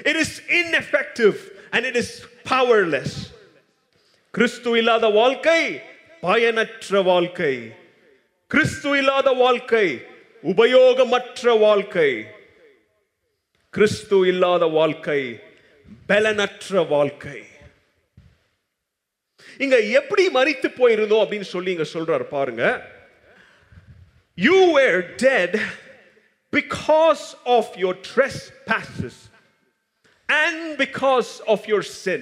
[0.04, 1.36] it is ineffective
[1.70, 3.16] and it is powerless
[4.32, 5.82] கிறிஸ்து இல்லாத வாழ்க்கை
[6.22, 7.72] பயனற்ற வாழ்க்கை.
[8.48, 10.06] கிறிஸ்து இல்லாத வாழ்க்கை
[10.44, 12.26] உபயோகமற்ற வாழ்க்கை.
[13.70, 15.40] கிறிஸ்து இல்லாத வாழ்க்கை
[16.08, 17.44] பலனற்ற வாழ்க்கை.
[19.58, 22.92] இங்க எப்படி மறித்து போயிருந்தோம் அப்படின்னு சொல்லி இங்க சொல்றாரு பாருங்க.
[24.38, 25.52] You were dead
[26.54, 29.16] because of your trespasses
[30.30, 32.22] and because of your sin.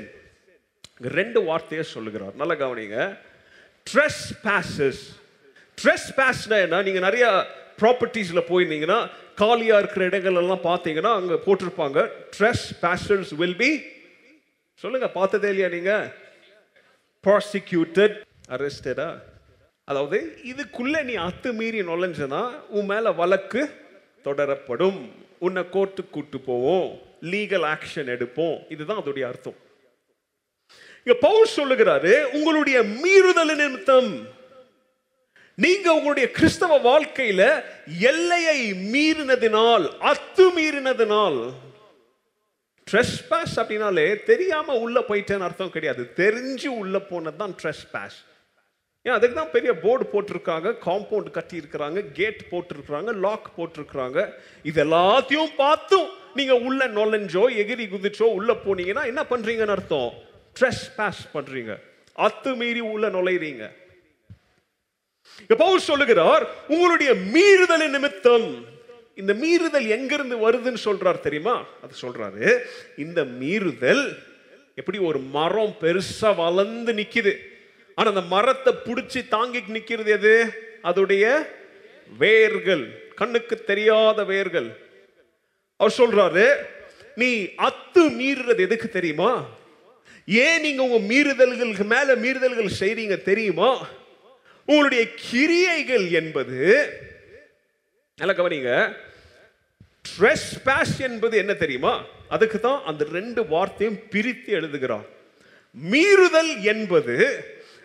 [1.17, 2.33] ரெண்டு வார்த்தையை சொல்லுகிறார்.
[2.41, 2.97] நல்ல கவனிங்க.
[3.91, 5.03] ட்ரெஸ்பாசஸ்
[5.77, 6.81] ட்ரெஸ்பாஸ்னா என்ன?
[6.87, 7.25] நீங்கள் நிறைய
[7.81, 8.99] ப்ராப்பர்ட்டிஸில் போயிருந்தீங்கன்னா
[9.41, 11.99] காலியாக இருக்கிற இடங்கள் எல்லாம் பார்த்தீங்கன்னா அங்கே போட்டிருப்பாங்க.
[12.37, 13.71] ட்ரெஸ் பேசர்ஸ் வில் பி
[14.83, 16.05] சொல்லுங்க பார்த்ததே இல்லையா நீங்கள்
[17.27, 18.15] ப்ராசிக்யூட்டட்
[18.55, 19.09] அரெஸ்டடா
[19.91, 20.19] அதாவது
[20.51, 22.43] இதுக்குள்ளே நீ அத்துமீறி நுழைஞ்சனா
[22.77, 23.61] உன் மேலே வழக்கு
[24.27, 24.99] தொடரப்படும்.
[25.45, 26.89] உன்னை கோர்ட்டுக்கு கூட்டு போவோம்.
[27.31, 28.57] லீகல் ஆக்ஷன் எடுப்போம்.
[28.75, 29.57] இதுதான் அதோடைய அர்த்தம்.
[31.03, 34.11] இங்க பவுல் சொல்லுகிறாரு உங்களுடைய மீறுதல் நிமித்தம்
[35.63, 37.41] நீங்க உங்களுடைய கிறிஸ்தவ வாழ்க்கையில
[38.11, 38.59] எல்லையை
[38.93, 41.39] மீறினதினால் அத்து மீறினதினால்
[42.87, 46.03] ட்ரெஸ்பாஸ் அப்படின்னாலே தெரியாம உள்ள போயிட்டேன்னு அர்த்தம் கிடையாது.
[46.21, 48.19] தெரிஞ்சு உள்ள போனது தான் ட்ரெஸ்பாஸ்
[49.05, 54.19] ஏன் அதுக்கு தான் பெரிய போர்டு போட்டிருக்காங்க காம்பவுண்ட் கட்டியிருக்கிறாங்க கேட் போட்டிருக்கிறாங்க லாக் போட்டிருக்கிறாங்க.
[54.69, 56.09] இது எல்லாத்தையும் பார்த்தும்
[56.39, 60.11] நீங்கள் உள்ள நுழைஞ்சோ எகிரி குதிச்சோ உள்ளே போனீங்கன்னா என்ன பண்ணுறீங்கன்னு அர்த்தம்?
[60.57, 61.73] ட்ரெஸ் பாஸ் பண்ணுறீங்க
[62.27, 63.63] அத்துமீறி உள்ள நுழையிறீங்க.
[65.43, 68.49] இங்க பவுல் சொல்லுகிறார் உங்களுடைய மீறுதல் நிமித்தம்.
[69.21, 71.55] இந்த மீறுதல் எங்கிருந்து வருதுன்னு சொல்றார் தெரியுமா?
[71.83, 72.45] அது சொல்றாரு
[73.05, 74.03] இந்த மீறுதல்
[74.79, 77.33] எப்படி ஒரு மரம் பெருசா வளர்ந்து நிக்குது.
[77.95, 80.35] ஆனா அந்த மரத்தை பிடிச்சி தாங்கி நிக்கிறது எது?
[80.83, 81.25] அதோடைய
[82.17, 82.83] வேர்கள்
[83.15, 84.69] கண்ணுக்கு தெரியாத வேர்கள்.
[85.77, 86.45] அவர் சொல்றாரு
[87.15, 89.31] நீ அத்து மீறுறது எதுக்கு தெரியுமா?
[90.25, 93.87] ஏன் நீங்க உங்க மீறுதல்களுக்கு மேல மீறுதல்கள் செய்றீங்க தெரியுமா?
[94.65, 96.59] உங்களுடைய கிரியைகள் என்பது
[98.15, 98.71] நல்லா கவனிங்க.
[100.09, 102.05] ட்ரெஸ்பாஸ் என்பது என்ன தெரியுமா?
[102.29, 105.07] அதுக்கு தான் அந்த ரெண்டு வார்த்தையும் பிரித்து எழுதுகிறார்.
[105.91, 107.15] மீறுதல் என்பது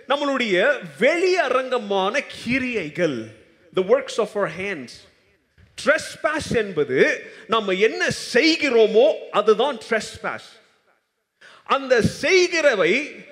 [0.09, 3.27] நம்மளுடைய வெளியரங்கமான கிரியைகள்
[3.75, 4.97] the works of our hands
[5.85, 10.45] dress trespass என்பது நம்ம என்ன செய்கிறோமோ அதுதான் trespass.
[11.65, 13.25] அந்த செய்கிறவை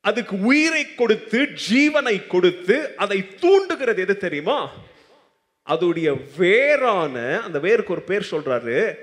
[0.00, 4.74] அதுக்கு உயிரை கொடுத்து ஜீவனை கொடுத்து அதை தூண்டுகிறது எது தெரியுமா?
[5.66, 8.94] அதோடைய வேறான அந்த வேருக்கு ஒரு பேர் சொல்றாரு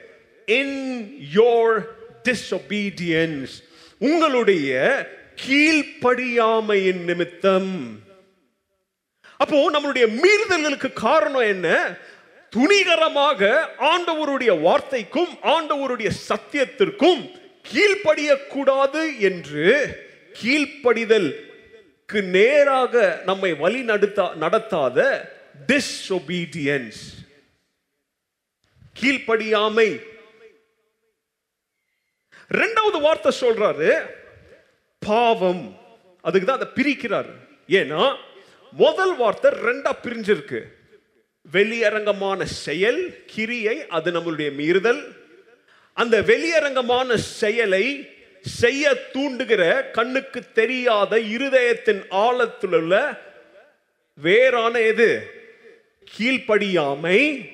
[0.46, 1.84] இன் யோர்
[2.24, 3.50] disobedience.
[3.98, 4.72] உங்களுடைய
[5.46, 7.72] கீழ்ப்படியாமையின் நிமித்தம்.
[9.38, 11.98] அப்போ நம்மளுடைய மீறுதல்களுக்கு காரணம் என்ன?
[12.54, 13.50] துணிகரமாக
[13.92, 17.22] ஆண்டவருடைய வார்த்தைக்கும் ஆண்டவருடைய சத்தியத்திற்கும்
[17.72, 19.66] கீழ்ப்படியக்கூடாது என்று
[20.42, 24.98] கீழ்ப்படிதலுக்கு நேராக நம்மை வழி நடத்தா நடத்தாத
[25.68, 27.02] டிஸ்ஒபீடியன்ஸ்
[29.00, 29.90] கீழ்ப்படியாமை.
[32.62, 33.92] ரெண்டாவது வார்த்தை சொல்றாரு
[35.00, 35.78] பாவம்.
[36.22, 37.30] அதுக்கு தான் அதை பிரிக்கிறார்.
[37.68, 38.16] ஏன்னா
[38.72, 40.62] முதல் வார்த்தை ரெண்டா பிரிஞ்சிருக்கு.
[41.52, 45.04] வெளியரங்கமான செயல் கிரியை அது நம்மளுடைய மீறுதல்.
[45.94, 48.10] அந்த வெளியரங்கமான செயலை
[48.42, 53.22] செய்ய தூண்டுகிற கண்ணுக்கு தெரியாத இருதயத்தின் ஆழத்தில் உள்ள
[54.14, 55.32] வேறான எது?
[56.18, 57.50] கீழ்ப்படியாமை.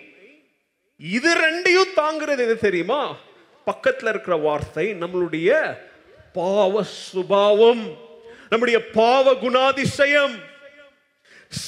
[0.97, 3.17] இது ரெண்டையும் தாங்கிறது எது தெரியுமா?
[3.65, 5.77] பக்கத்தில் இருக்கிற வார்த்தை நம்மளுடைய
[6.34, 7.98] பாவ சுபாவம்
[8.50, 10.36] நம்முடைய பாவ குணாதிசயம்.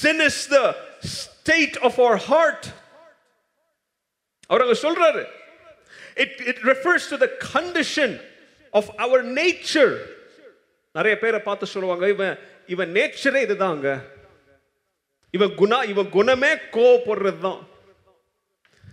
[0.01, 2.63] Sin is the state of our heart.
[4.47, 5.23] அவர் அங்க சொல்றாரு.
[6.15, 8.15] It it refers to the condition
[8.71, 9.93] of our nature
[10.91, 13.87] நிறைய பேரை பார்த்து சொல்லுவாங்க இவன் இவன் நேச்சரே இதுதாங்க.
[15.31, 17.67] இவன் குணா இவன் குணமே கோவப்படுறது தான்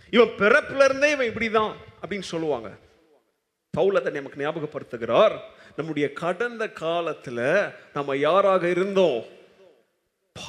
[0.09, 2.69] இவன் பிறப்புல இருந்தே இவன் இப்படிதான் அப்படின்னு சொல்லுவாங்க.
[3.77, 5.35] பவுலத்தை நமக்கு ஞாபகப்படுத்துகிறார்.
[5.75, 9.25] நம்முடைய கடந்த காலத்தில் நம்ம யாராக இருந்தோம்?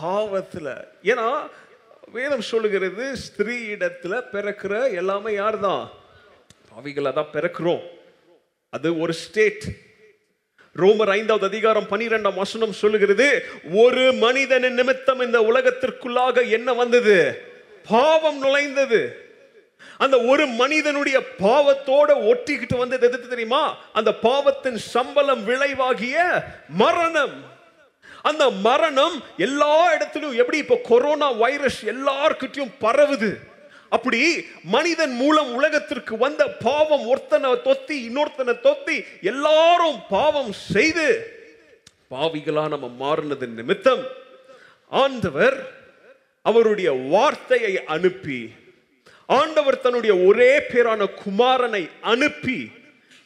[0.00, 0.72] பாவத்தில்.
[1.02, 1.28] ஏன்னா
[2.12, 5.90] வேதம் சொல்லுகிறது ஸ்திரீ இடத்துல பிறக்கிற எல்லாமே யார் தான்
[6.70, 7.82] பாவிகளாக தான் பிறக்கிறோம்.
[8.70, 9.64] அது ஒரு ஸ்டேட்
[10.76, 17.18] ரோமர் ஐந்தாவது அதிகாரம் பனிரெண்டாம் வசனம் சொல்லுகிறது ஒரு மனிதனின் நிமித்தம் இந்த உலகத்திற்குள்ளாக என்ன வந்தது?
[17.88, 19.23] பாவம் நுழைந்தது.
[19.98, 23.62] அந்த ஒரு மனிதனுடைய பாவத்தோட ஒட்டிக்கிட்டு வந்தது எது தெரியுமா?
[23.92, 26.16] அந்த பாவத்தின் சம்பளம் விளைவாகிய
[26.68, 27.36] மரணம்.
[28.22, 33.30] அந்த மரணம் எல்லா இடத்திலும் எப்படி இப்போ கொரோனா வைரஸ் எல்லார்கிட்டையும் பரவுது?
[33.88, 34.20] அப்படி
[34.64, 41.06] மனிதன் மூலம் உலகத்திற்கு வந்த பாவம் ஒருத்தனை தொத்தி இன்னொருத்தனை தொத்தி எல்லாரும் பாவம் செய்து
[42.10, 44.02] பாவிகளா நம்ம மாறினது நிமித்தம்
[44.92, 45.56] ஆண்டவர்
[46.42, 48.38] அவருடைய வார்த்தையை அனுப்பி
[49.26, 52.70] ஆண்டவர் தன்னுடைய ஒரே பேரான குமாரனை அனுப்பி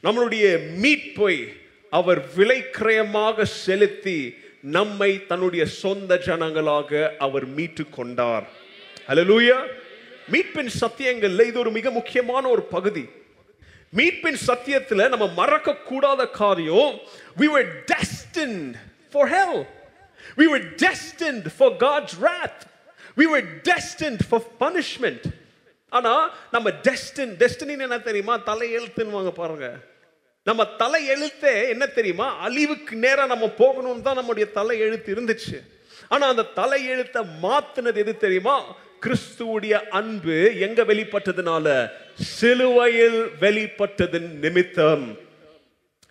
[0.02, 1.52] நம்மளுடைய மீட்பை
[1.90, 8.46] அவர் விலைக்கிரயமாக செலுத்தி நம்மை தன்னுடைய சொந்த ஜனங்களாக அவர் மீட்டு கொண்டார்.
[9.08, 9.58] அலலூயா
[10.32, 13.04] மீட்பின் சத்தியங்கள்ல இது ஒரு மிக முக்கியமான ஒரு பகுதி.
[13.96, 17.00] மீட்பின் சத்தியத்துல நம்ம மறக்க கூடாத காரியம்
[17.36, 18.74] we were destined
[19.10, 19.66] for hell.
[20.36, 22.68] We were destined for god's wrath.
[23.16, 25.22] We were destined for punishment.
[25.88, 28.34] ஆனால் நம்ம டெஸ்டின் டெஸ்டினின்னு என்ன தெரியுமா?
[28.38, 29.68] தலையெழுத்துன்னு பாருங்க.
[30.42, 32.26] நம்ம தலை எழுத்தே என்ன தெரியுமா?
[32.46, 35.56] அழிவுக்கு நேராக நம்ம போகணும்னு தான் நம்முடைய தலை எழுத்து இருந்துச்சு.
[36.08, 38.76] ஆனால் அந்த தலை எழுத்தை மாத்தினது எது தெரியுமா?
[39.04, 41.66] கிறிஸ்துவுடைய அன்பு எங்க வெளிப்பட்டதுனால?
[42.14, 45.16] சிலுவையில் வெளிப்பட்டதின் நிமித்தம்.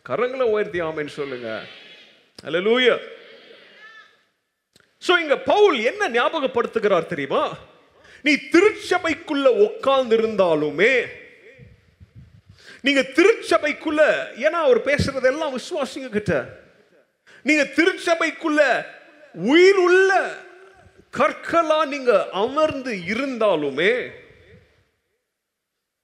[0.09, 1.61] கரங்களை உயர்த்தி ஆமைன்னு சொல்லுங்க.
[2.43, 2.97] அல்லேலூயா
[5.07, 7.43] சோ இங்க பவுல் என்ன ஞாபகப்படுத்துகிறார் தெரியுமா?
[8.23, 11.07] நீ திருச்சபைக்குள்ள உட்கார்ந்து இருந்தாலுமே
[12.81, 14.01] நீங்க திருச்சபைக்குள்ள
[14.35, 16.59] ஏன்னா அவர் பேசுறது எல்லாம் விசுவாசிங்க கிட்ட
[17.43, 18.61] நீங்க திருச்சபைக்குள்ள
[19.35, 20.11] உயிர் உள்ள
[21.13, 24.11] கற்களா நீங்க அமர்ந்து இருந்தாலுமே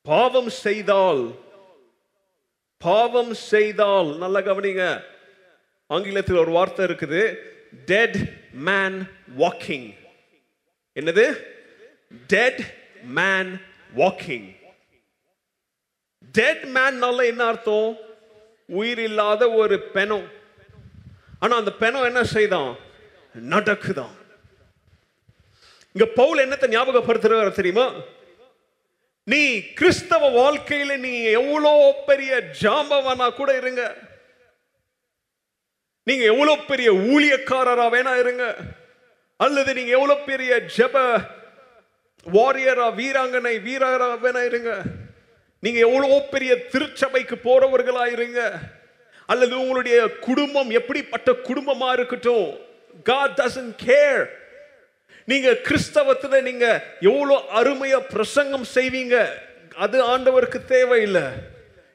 [0.01, 1.41] பாவம் செய்தால்
[2.77, 5.03] பாவம் செய்தால் நல்ல கவனிங்க.
[5.87, 7.37] ஆங்கிலத்தில் ஒரு வார்த்தை இருக்குது
[7.85, 8.17] டெட்
[8.51, 9.93] மேன் வாக்கிங்
[10.95, 11.25] என்னது?
[12.27, 12.61] டெட்
[13.03, 13.61] மேன்
[13.95, 14.55] வாக்கிங்
[16.31, 17.97] டெட் மேன்னால என்ன அர்த்தம்?
[18.65, 20.31] உயிர் இல்லாத ஒரு பெணம்.
[21.39, 22.75] ஆனா அந்த பெணம் என்ன செய்தான்?
[23.35, 24.13] நடக்குதான்.
[25.91, 27.91] இங்க பவுல் என்னத்தை ஞாபகப்படுத்துறாரு தெரியுமா?
[29.23, 33.95] நீ கிறிஸ்தவ வாழ்க்கையில நீ எவ்வளோ பெரிய ஜாம்பவனா கூட இருங்க.
[36.03, 38.57] நீங்க எவ்வளோ பெரிய ஊழியக்காரரா வேணா இருங்க.
[39.37, 41.25] அல்லது நீங்க எவ்வளோ பெரிய ஜெப
[42.31, 44.81] வாரியரா வீராங்கனை வீரராவனா இருங்க.
[45.59, 48.51] நீங்க எவ்வளவு பெரிய திருச்சபைக்கு போறவர்களா இருங்க.
[49.27, 52.59] அல்லது உங்களுடைய குடும்பம் எப்படிப்பட்ட குடும்பமா இருக்கட்டும்.
[53.03, 54.25] காட் doesn't கேர்
[55.25, 59.27] நீங்க கிறிஸ்தவத்துல நீங்க எவ்வளவு அருமையா பிரசங்கம் செய்வீங்க.
[59.75, 61.23] அது ஆண்டவருக்கு தேவையில்லை.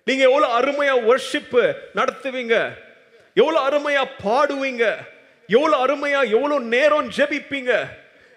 [0.05, 2.79] நீங்க எவ்வளவு அருமையா ஒர்ஷிப்பு நடத்துவீங்க.
[3.35, 4.97] எவ்வளவு அருமையா பாடுவீங்க.
[5.47, 7.89] எவ்வளவு அருமையா எவ்வளவு நேரம் ஜெபிப்பீங்க.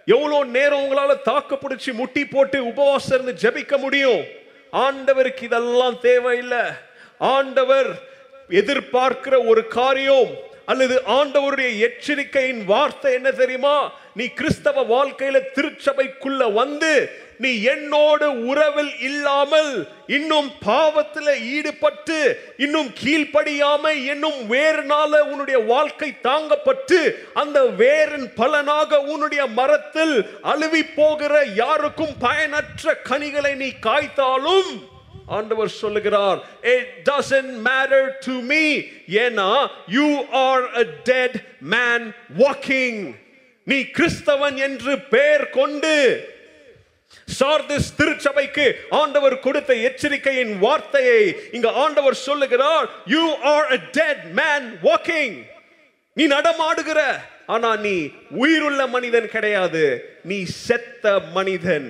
[0.05, 4.23] எவ்வளோ நேரம் உங்களால தாக்கு பிடிச்சி முட்டி போட்டு உபவாசம் இருந்து ஜெபிக்க முடியும்?
[4.73, 6.59] ஆண்டவருக்கு இதெல்லாம் தேவையில்லை.
[7.17, 7.89] ஆண்டவர்
[8.49, 13.91] எதிர்பார்க்கிற ஒரு காரியம் அல்லது ஆண்டவருடைய எச்சரிக்கையின் வார்த்தை என்ன தெரியுமா?
[14.15, 17.09] நீ கிறிஸ்தவ வாழ்க்கையில திருச்சபைக்குள்ள வந்து
[17.41, 19.71] நீ என்னோடு உறவில் இல்லாமல்
[20.07, 22.17] இன்னும் பாவத்தில் ஈடுபட்டு
[22.57, 26.99] இன்னும் கீழ்ப்படியாம இன்னும் வேறுனால உன்னுடைய வாழ்க்கை தாங்கப்பட்டு
[27.33, 34.71] அந்த வேரின் பலனாக உன்னுடைய மரத்தில் அழுவி போகிற யாருக்கும் பயனற்ற கனிகளை நீ காய்த்தாலும்
[35.27, 36.39] ஆண்டவர் சொல்லுகிறார்
[36.71, 38.65] it doesn't matter to me.
[39.21, 39.49] ஏனா
[39.87, 40.09] you
[40.41, 41.33] are a dead
[41.73, 42.01] man
[42.37, 42.97] walking.
[43.67, 45.95] நீ கிறிஸ்தவன் என்று பெயர் கொண்டு
[47.31, 51.21] சார்திஸ் திருச்சபைக்கு ஆண்டவர் கொடுத்த எச்சரிக்கையின் வார்த்தையை
[51.51, 53.23] இங்க ஆண்டவர் சொல்லுகிறார் you
[53.53, 55.37] are a dead man walking
[56.17, 57.01] நீ நடமாடுகிற
[57.45, 57.95] ஆனா நீ
[58.35, 59.83] உயிருள்ள மனிதன் கிடையாது.
[60.23, 61.89] நீ செத்த மனிதன்.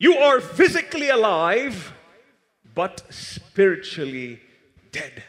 [0.00, 1.78] You are physically alive
[2.76, 4.28] but spiritually
[4.90, 5.20] dead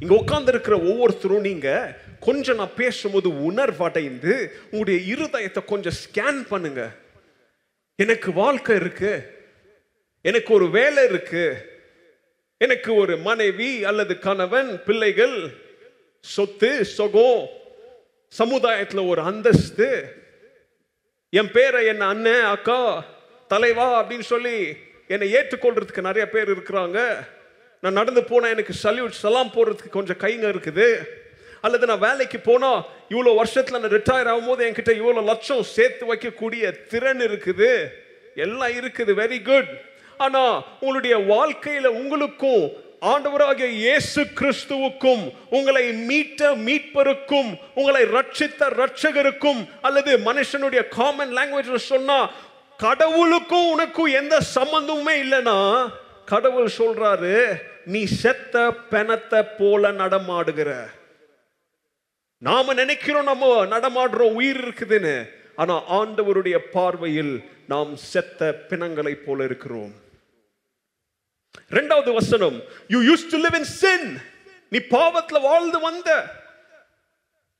[0.00, 1.68] இங்க உட்கார்ந்து இருக்கிற ஒவ்வொருத்தரும் நீங்க
[2.26, 4.32] கொஞ்சம் நான் பேசும்போது உணர்வடைந்து
[4.70, 6.82] உங்களுடைய இருதயத்தை கொஞ்சம் ஸ்கேன் பண்ணுங்க.
[7.96, 9.12] எனக்கு வாழ்க்கை இருக்கு.
[10.22, 11.44] எனக்கு ஒரு வேலை இருக்கு.
[12.58, 15.36] எனக்கு ஒரு மனைவி அல்லது கணவன் பிள்ளைகள்
[16.20, 17.46] சொத்து சொகம்
[18.28, 19.88] சமுதாயத்தில் ஒரு அந்தஸ்து.
[21.30, 22.80] என் பேரை என்ன அண்ணன் அக்கா
[23.48, 24.56] தலைவா அப்படின்னு சொல்லி
[25.08, 26.98] என்னை ஏற்றுக்கொள்றதுக்கு நிறைய பேர் இருக்கிறாங்க.
[27.80, 30.88] நான் நடந்து போனால் எனக்கு சல்யூட் சலாம் போடுறதுக்கு கொஞ்சம் கைங்க இருக்குது.
[31.60, 32.80] அல்லது நான் வேலைக்கு போனால்
[33.10, 37.70] இவ்வளோ வருஷத்தில் நான் ரிட்டையர் ஆகும்போது என்கிட்ட இவ்வளோ லட்சம் சேர்த்து வைக்கக்கூடிய திறன் இருக்குது.
[38.34, 39.12] எல்லாம் இருக்குது.
[39.22, 39.70] வெரி குட்
[40.16, 42.64] ஆனால் உங்களுடைய வாழ்க்கையில் உங்களுக்கும்
[43.12, 45.22] ஆண்டவராகிய இயேசு கிறிஸ்துவுக்கும்
[45.56, 52.18] உங்களை மீட்ட மீட்பருக்கும் உங்களை ரட்சித்த ரட்சகருக்கும் அல்லது மனுஷனுடைய காமன் லாங்குவேஜ் சொன்னா
[52.78, 55.58] கடவுளுக்கும் உனக்கும் எந்த சம்பந்தமுமே இல்லைன்னா
[56.24, 57.34] கடவுள் சொல்றாரு
[57.84, 60.70] நீ செத்த பெணத்தை போல நடமாடுகிற.
[62.38, 65.28] நாம நினைக்கிறோம் நம்ம நடமாடுறோம் உயிர் இருக்குதுன்னு.
[65.56, 69.94] ஆனா ஆண்டவருடைய பார்வையில் நாம் செத்த பிணங்களை போல இருக்கிறோம்.
[71.70, 74.20] ரெண்டாவது வசனம் you used to live in sin
[74.70, 76.10] நீ பாவத்துல வாழ்ந்து வந்த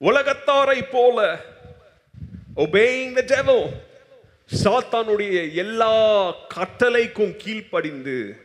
[0.01, 1.45] உலகத்தாரை போல
[2.57, 3.85] obeying the devil.
[4.65, 5.95] சாத்தானுடைய எல்லா
[6.55, 8.45] கட்டளைக்கும் கீழ்ப்படிந்து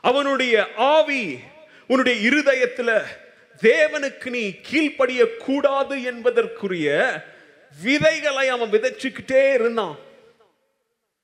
[0.00, 1.38] அவனுடைய ஆவி
[1.86, 3.02] உன்னுடைய இருதயத்துல
[3.62, 7.22] தேவனுக்கு நீ கீழ்ப்படிய கூடாது என்பதற்குரிய
[7.82, 9.96] விதைகளை அவன் விதைச்சுக்கிட்டே இருந்தான்.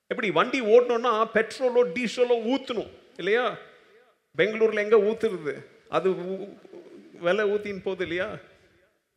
[0.07, 3.59] எப்படி வண்டி ஓடணும்னா பெட்ரோலோ டீசலோ ஊத்தணும் இல்லையா?
[4.37, 5.67] பெங்களூர்ல எங்க ஊத்துறது?
[5.89, 6.59] அது ஊ-
[7.13, 8.39] விலை ஊத்தின் போகுது இல்லையா?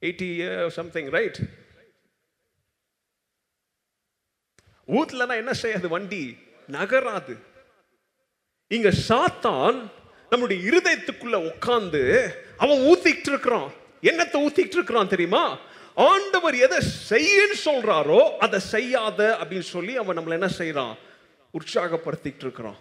[0.01, 1.39] எயிட்டி சம்திங் ரைட்
[4.87, 6.37] ஊத்தலன்னா என்ன செய்யாது வண்டி?
[6.67, 7.37] நகராது.
[8.67, 9.87] இங்க சாத்தான்
[10.29, 13.69] நம்முடைய இருதயத்துக்குள்ள உட்கார்ந்து அவன் ஊத்திக்கிட்டு இருக்கிறான்
[14.03, 15.43] என்னத்தை ஊத்திக்கிட்டு இருக்கிறான் தெரியுமா?
[15.97, 20.93] ஆண்டவர் எதை செய்யன்னு சொல்றாரோ அதை செய்யாத அப்படின்னு சொல்லி அவன் நம்மளை என்ன செய்யறான்
[21.53, 22.79] உற்சாகப்படுத்திக்கிட்டு இருக்கிறான்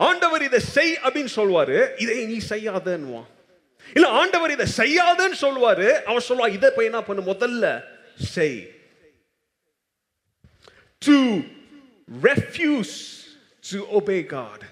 [0.00, 3.28] ஆண்டவர் இதை செய் அப்படின்னு சொல்வாரு இதை நீ செய்யாதன்னுவான்.
[3.96, 7.64] இல்ல ஆண்டவர் இதை செய்யாதன்னு சொல்வாரு அவன் சொல்லுவான் இதை போய் என்ன பண்ணு முதல்ல
[8.34, 8.60] செய்.
[11.02, 11.16] To
[12.22, 12.96] refuse
[13.64, 14.64] to obey God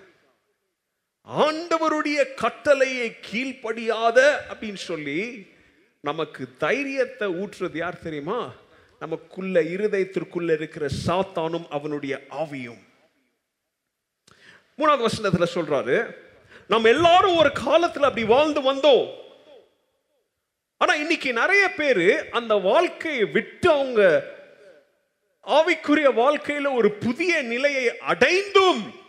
[1.36, 5.46] ஆண்டவருடைய கட்டளையை கீழ்ப்படியாத அப்படின்னு சொல்லி
[6.00, 8.52] நமக்கு தைரியத்தை ஊற்றுறது யார் தெரியுமா?
[9.00, 12.78] நமக்குள்ள இருதயத்திற்குள்ள இருக்கிற சாத்தானும் அவனுடைய ஆவியும்.
[14.78, 16.16] மூணாவது வசனத்துல சொல்றாரு
[16.68, 19.14] நம்ம எல்லாரும் ஒரு காலத்துல அப்படி வாழ்ந்து வந்தோம்.
[20.76, 24.24] ஆனா இன்னைக்கு நிறைய பேரு அந்த வாழ்க்கையை விட்டு அவங்க
[25.46, 29.06] ஆவிக்குரிய வாழ்க்கையில ஒரு புதிய நிலையை அடைந்தும்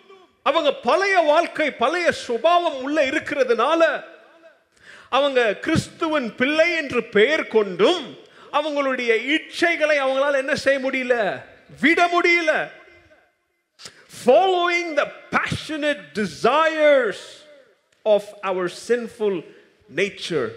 [0.49, 4.03] அவங்க பழைய வாழ்க்கை பழைய சுபாவம் உள்ள இருக்கிறதுனால
[5.09, 8.17] அவங்க கிறிஸ்துவன் பிள்ளை என்று பெயர் கொண்டும்
[8.51, 11.43] அவங்களுடைய இச்சைகளை அவங்களால என்ன செய்ய முடியல?
[11.81, 12.71] விட முடியல.
[14.19, 17.25] Following the passionate desires
[18.03, 19.45] of our sinful
[19.95, 20.49] nature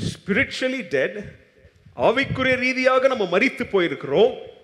[0.00, 1.16] spiritually dead
[1.96, 4.56] ஆவிக்குரிய ரீதியாக நம்ம மறித்து போயிருக்கிறோம்.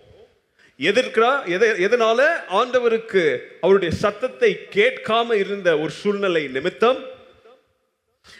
[0.80, 1.46] எதிர்க்கிறா?
[1.46, 2.20] எதை எதனால?
[2.50, 6.98] ஆண்டவருக்கு அவருடைய சத்தத்தை கேட்காம இருந்த ஒரு சூழ்நிலை நிமித்தம்.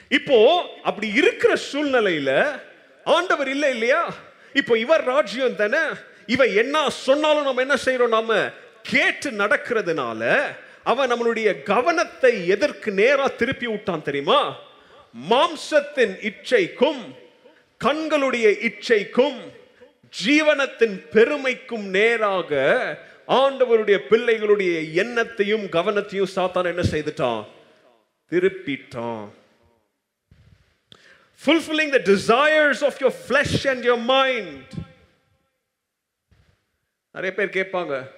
[0.09, 0.39] இப்போ
[0.83, 2.61] அப்படி இருக்கிற சூழ்நிலையில
[3.05, 4.15] ஆண்டவர் இல்லை இல்லையா?
[4.53, 5.83] இப்போ இவர் ராஜ்யம் தானே?
[6.27, 8.51] இவன் என்ன சொன்னாலும் நம்ம என்ன செய்யறோம் நாம
[8.83, 10.43] கேட்டு நடக்கிறதுனால
[10.83, 14.57] அவன் நம்மளுடைய கவனத்தை எதற்கு நேரா திருப்பி விட்டான் தெரியுமா?
[15.31, 17.03] மாம்சத்தின் இச்சைக்கும்
[17.81, 19.39] கண்களுடைய இச்சைக்கும்
[20.23, 22.53] ஜீவனத்தின் பெருமைக்கும் நேராக
[23.29, 27.45] ஆண்டவருடைய பிள்ளைகளுடைய எண்ணத்தையும் கவனத்தையும் சாத்தான் என்ன செய்துட்டான்?
[28.31, 29.29] திருப்பிட்டான்.
[31.47, 34.67] Fulfilling the desires of your flesh and your mind.
[37.11, 38.11] நிறைய பேர் கேட்பாங்க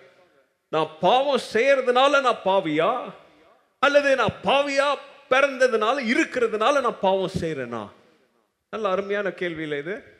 [0.69, 3.13] நான் பாவம் செய்யறதுனால நான் பாவியா?
[3.79, 4.95] அல்லது நான் பாவியா
[5.31, 7.89] பிறந்ததுனால இருக்கிறதுனால நான் பாவம் செய்யறேனா?
[8.71, 10.16] நல்ல அருமையான கேள்வியில் இது.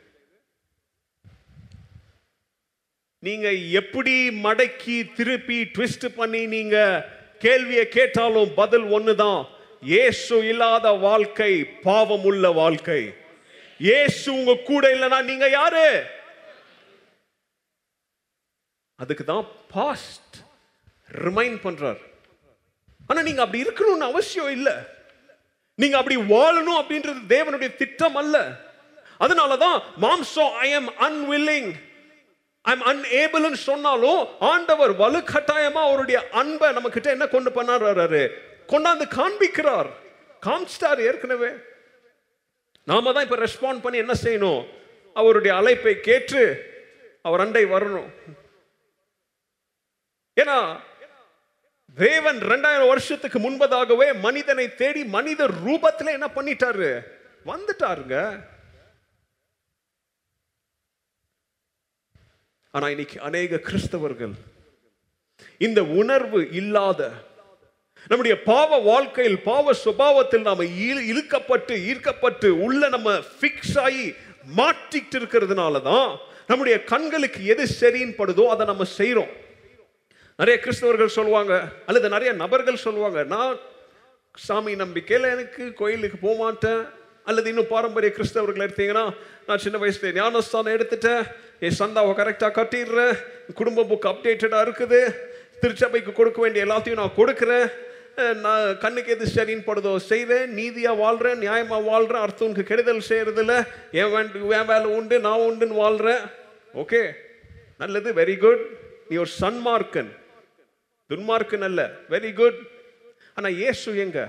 [3.27, 3.49] நீங்க
[3.81, 6.77] எப்படி மடக்கி திருப்பி ட்விஸ்ட் பண்ணி நீங்க
[7.39, 9.39] கேள்வியை கேட்டாலும் பதில் ஒண்ணுதான்.
[9.81, 13.01] ஏசு இல்லாத வாழ்க்கை பாவம் உள்ள வாழ்க்கை.
[13.79, 16.03] ஏசு உங்க கூட இல்லைன்னா நீங்க யாரு?
[18.95, 20.35] அதுக்கு தான் பாஸ்ட்
[21.23, 21.99] ரிமைண்ட் பண்றார்.
[23.07, 24.73] ஆனா நீங்க அப்படி இருக்கணும்னு அவசியம் இல்லை.
[25.75, 28.37] நீங்க அப்படி வாழணும் அப்படின்றது தேவனுடைய திட்டம் அல்ல.
[29.19, 31.69] அதனாலதான் மாம்சோ ஐ எம் அன்வில்லிங்
[32.71, 38.21] ஐம் அன்ஏபிள்னு சொன்னாலும் ஆண்டவர் வலுக்கட்டாயமா அவருடைய அன்பை நம்ம கிட்ட என்ன கொண்டு பண்ணாரு
[38.71, 39.89] கொண்டாந்து காண்பிக்கிறார்.
[40.45, 41.49] காமிச்சிட்டார் ஏற்கனவே.
[42.83, 44.65] நாம தான் இப்ப ரெஸ்பாண்ட் பண்ணி என்ன செய்யணும்?
[45.13, 46.41] அவருடைய அழைப்பை கேட்டு
[47.21, 48.09] அவர் அண்டை வரணும்.
[50.41, 50.57] ஏன்னா
[51.95, 56.91] தேவன் ரெண்டாயிரம் வருஷத்துக்கு முன்பதாகவே மனிதனை தேடி மனித ரூபத்தில் என்ன பண்ணிட்டாரு?
[57.45, 58.15] வந்துட்டாருங்க.
[62.73, 64.33] ஆனால் இன்னைக்கு அநேக கிறிஸ்தவர்கள்
[65.61, 67.01] இந்த உணர்வு இல்லாத
[68.09, 74.05] நம்முடைய பாவ வாழ்க்கையில் பாவ சுபாவத்தில் நாம் இழு- இழுக்கப்பட்டு ஈர்க்கப்பட்டு உள்ள நம்ம ஃபிக்ஸ் ஆகி
[74.55, 76.09] மாட்டிக்கிட்டு இருக்கிறதுனால தான்
[76.47, 79.31] நம்முடைய கண்களுக்கு எது சரின்னு படுதோ அதை நம்ம செய்கிறோம்
[80.39, 81.53] நிறைய கிறிஸ்தவர்கள் சொல்லுவாங்க
[81.85, 83.55] அல்லது நிறைய நபர்கள் சொல்லுவாங்க நான்
[84.37, 86.81] சாமி நம்பிக்கையில் எனக்கு கோயிலுக்கு போக மாட்டேன்.
[87.29, 89.05] அல்லது இன்னும் பாரம்பரிய கிறிஸ்தவர்கள் எடுத்தீங்கன்னா
[89.47, 91.23] நான் சின்ன வயசுல ஞானஸ்தானம் எடுத்துட்டேன்.
[91.65, 93.15] என் சந்தாவை கரெக்டாக கட்டிடுறேன்.
[93.59, 95.01] குடும்ப புக் அப்டேட்டடாக இருக்குது.
[95.61, 97.67] திருச்சபைக்கு கொடுக்க வேண்டிய எல்லாத்தையும் நான் கொடுக்குறேன்.
[98.43, 103.55] நான் கண்ணுக்கு எது சரின்னு படுதோ செய்கிறேன் நீதியாக வாழ்கிறேன் நியாயமாக வாழ்கிறேன் அடுத்தவனுக்கு கெடுதல் செய்கிறதில்ல
[103.99, 106.23] என் வேண்டு என் வேலை உண்டு நான் உண்டுன்னு வாழ்கிறேன்
[106.83, 107.01] ஓகே
[107.81, 108.63] நல்லது வெரி குட்
[109.09, 110.09] நீ ஒரு சன்மார்க்கன்.
[111.09, 111.81] துன்மார்க்கன் அல்ல.
[112.13, 112.57] வெரி குட்
[113.37, 114.19] ஆனால் ஏசு எங்க?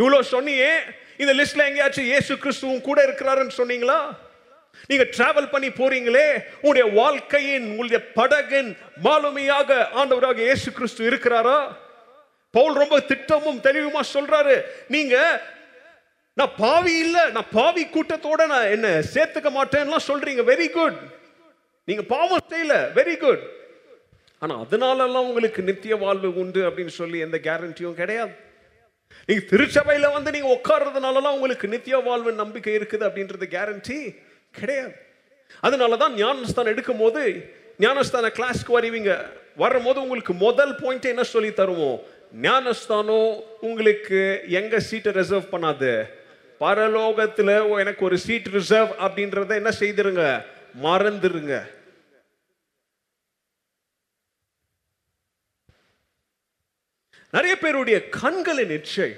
[0.00, 0.70] இவ்வளோ சொன்னியே
[1.22, 3.98] இந்த லிஸ்ட்ல எங்கேயாச்சும் இயேசு கிறிஸ்துவும் கூட இருக்கிறாருன்னு சொன்னீங்களா?
[4.88, 6.26] நீங்க டிராவல் பண்ணி போறீங்களே
[6.62, 8.70] உங்களுடைய வாழ்க்கையின் உங்களுடைய படகின்
[9.06, 11.58] மாலுமையாக ஆண்டவராக இயேசு கிறிஸ்து இருக்கிறாரா?
[12.54, 14.56] பவுல் ரொம்ப திட்டமும் தெளிவுமா சொல்றாரு
[14.88, 15.14] நீங்க
[16.36, 20.42] நான் பாவி இல்ல நான் பாவி கூட்டத்தோட நான் என்ன சேர்த்துக்க மாட்டேன்லாம் சொல்றீங்க.
[20.52, 20.98] வெரி குட்
[21.88, 22.74] நீங்க பாவம் செய்யல.
[22.98, 23.44] வெரி குட்
[24.42, 28.32] ஆனா அதனாலலாம் உங்களுக்கு நித்திய வாழ்வு உண்டு அப்படின்னு சொல்லி எந்த கேரண்டியும் கிடையாது.
[29.26, 34.16] நீங்க திருச்சபையில வந்து நீங்க உட்கார்றதுனாலலாம் உங்களுக்கு நித்திய வாழ்வின் நம்பிக்கை இருக்குது அப்படின்றது கேரண்டி
[34.50, 34.94] கிடையாது.
[35.60, 37.22] அதனால தான் ஞானஸ்தானம் எடுக்கும் போது
[37.80, 39.26] ஞானஸ்தான கிளாஸ்க்கு வருவீங்க.
[39.56, 41.98] வரும்போது உங்களுக்கு முதல் பாயிண்ட் என்ன சொல்லி தருவோம்?
[42.40, 46.04] ஞானஸ்தானம் உங்களுக்கு எங்க சீட்டை ரிசர்வ் பண்ணாது.
[46.60, 50.44] பரலோகத்துல எனக்கு ஒரு சீட் ரிசர்வ் அப்படின்றத என்ன செய்திருங்க?
[50.82, 51.54] மறந்துருங்க.
[57.30, 59.10] நிறைய பேருடைய கண்களின் இச்சை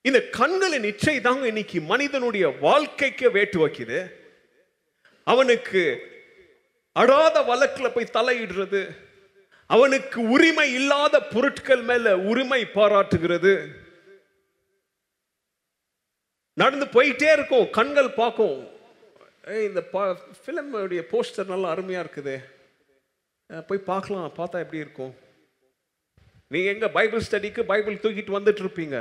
[0.00, 3.98] இந்த கண்களின் இச்சை தாங்க இன்னைக்கு மனிதனுடைய வாழ்க்கைக்கு வேட்டு வைக்குது.
[5.24, 5.82] அவனுக்கு
[6.92, 8.82] அடாத வழக்கில் போய் தலையிடுறது.
[9.66, 13.52] அவனுக்கு உரிமை இல்லாத பொருட்கள் மேல உரிமை பாராட்டுகிறது.
[16.54, 18.68] நடந்து போயிட்டே இருக்கும் கண்கள் பார்க்கும்.
[19.48, 19.80] இந்த
[20.40, 22.36] ஃபிலிமுடைய போஸ்டர் நல்லா அருமையா இருக்குது.
[23.66, 25.26] போய் பார்க்கலாம் பார்த்தா எப்படி இருக்கும்?
[26.50, 28.98] நீங்கள் எங்கே பைபிள் ஸ்டடிக்கு பைபிள் தூக்கிட்டு வந்துட்டு இருப்பீங்க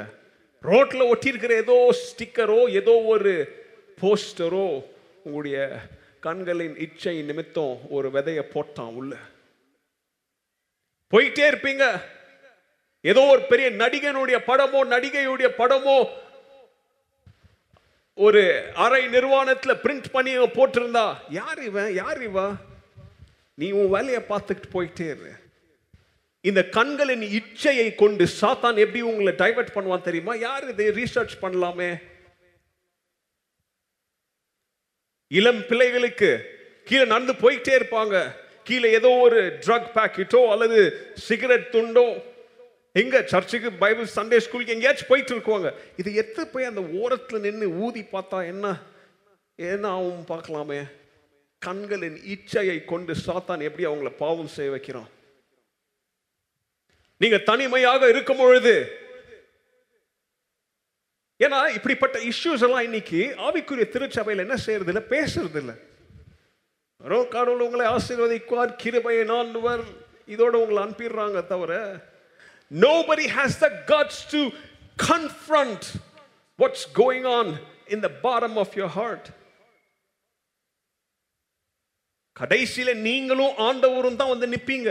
[0.63, 3.33] ரோட்டில் ஒட்டியிருக்கிற ஏதோ ஸ்டிக்கரோ ஏதோ ஒரு
[4.01, 4.83] போஸ்டரோ
[5.23, 5.57] உங்களுடைய
[6.19, 9.13] கண்களின் இச்சை நிமித்தம் ஒரு விதைய போட்டான் உள்ள.
[11.13, 11.83] போயிட்டே இருப்பீங்க.
[13.01, 15.97] ஏதோ ஒரு பெரிய நடிகனுடைய படமோ நடிகையுடைய படமோ
[18.17, 21.93] ஒரு அரை நிர்வாணத்தில் பிரிண்ட் பண்ணி போட்டிருந்தா யார் இவன்?
[21.93, 22.55] யார் இவன்
[23.53, 25.31] நீ உன் வேலையை பார்த்துக்கிட்டு போயிட்டே இரு.
[26.49, 30.33] இந்த கண்களின் இச்சையை கொண்டு சாத்தான் எப்படி உங்களை டைவர்ட் பண்ணுவான் தெரியுமா?
[30.47, 31.89] யார் இதை ரீசர்ச் பண்ணலாமே?
[35.31, 36.29] இளம் பிள்ளைகளுக்கு
[36.89, 38.15] கீழே நடந்து போயிட்டே இருப்பாங்க.
[38.67, 40.79] கீழே ஏதோ ஒரு ட்ரக் பேக்கெட்டோ அல்லது
[41.27, 42.07] சிகரெட் துண்டோ.
[43.01, 45.69] எங்க சர்ச்சுக்கு பைபிள் சண்டே ஸ்கூலுக்கு எங்கேயாச்சும் போயிட்டு இருக்குவாங்க.
[46.01, 48.65] இது எத்து போய் அந்த ஓரத்தில் நின்று ஊதி பார்த்தா என்ன?
[49.55, 50.79] என்ன ஆகும் பார்க்கலாமே?
[51.65, 55.09] கண்களின் இச்சையை கொண்டு சாத்தான் எப்படி அவங்கள பாவம் செய்ய வைக்கிறான்?
[57.21, 58.73] நீங்க தனிமையாக இருக்கும் பொழுது
[61.39, 65.75] ஏன்னா இப்படிப்பட்ட இஷ்யூஸ் எல்லாம் இன்னைக்கு ஆவிக்குரிய திருச்சபையில் என்ன செய்யறது இல்லை பேசுறது இல்லை
[67.01, 69.83] ரோ கடவுள் உங்களை ஆசீர்வதிக்குவார் கிருபையை நான்வர்
[70.27, 71.73] இதோட உங்களை அனுப்பிடுறாங்க தவிர
[72.71, 74.41] nobody has the guts to
[75.07, 75.85] confront
[76.59, 77.51] what's going on
[77.87, 79.27] in the form of your heart
[82.35, 84.89] கடைசியில் நீங்களும் ஆண்டவரும் தான் வந்து நிற்பீங்க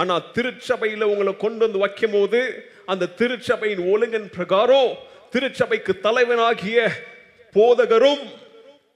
[0.00, 2.40] ஆனால் திருச்சபையில் உங்களை கொண்டு வந்து வைக்கும் போது
[2.86, 4.90] அந்த திருச்சபையின் ஒழுங்கின் பிரகாரம்
[5.30, 6.78] திருச்சபைக்கு தலைவனாகிய
[7.56, 8.22] போதகரும்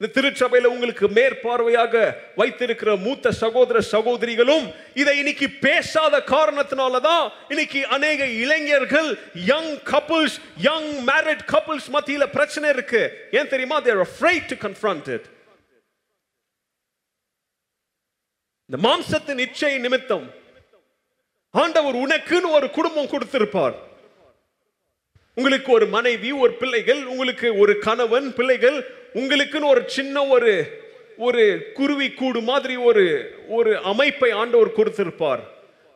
[0.01, 1.95] இந்த திருச்சபையில் உங்களுக்கு மேற்பார்வையாக
[2.37, 10.37] வைத்திருக்கிற மூத்த சகோதர சகோதரிகளும் இதை இன்னைக்கு பேசாத காரணத்தினால தான் இன்னைக்கு அநேக இளைஞர்கள் young couples
[10.69, 13.03] young married couples மத்தியில் பிரச்சனை இருக்கு.
[13.31, 13.81] ஏன் தெரியுமா?
[13.81, 15.25] They're afraid to confront it.
[18.71, 20.27] இந்த மாம்சத்தின் இச்சை நிமித்தம்
[21.61, 23.75] ஆண்டவர் உனக்குன்னு ஒரு குடும்பம் கொடுத்திருப்பார்.
[25.39, 28.79] உங்களுக்கு ஒரு மனைவி ஒரு பிள்ளைகள் உங்களுக்கு ஒரு கணவன் பிள்ளைகள்
[29.21, 30.53] உங்களுக்குன்னு ஒரு சின்ன ஒரு
[31.27, 31.43] ஒரு
[31.79, 33.05] குருவி கூடு மாதிரி ஒரு
[33.57, 35.43] ஒரு அமைப்பை ஆண்டவர் கொடுத்திருப்பார்.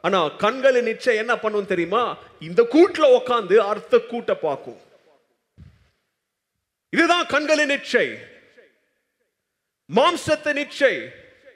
[0.05, 2.03] ஆனா கண்களை நிச்சயம் என்ன பண்ணும் தெரியுமா?
[2.49, 4.81] இந்த கூட்டுல உட்காந்து அர்த்த கூட்ட பார்க்கும்.
[6.93, 8.07] இதுதான் கண்களின் நிச்சை
[9.91, 10.95] மாம்சத்தை நிச்சை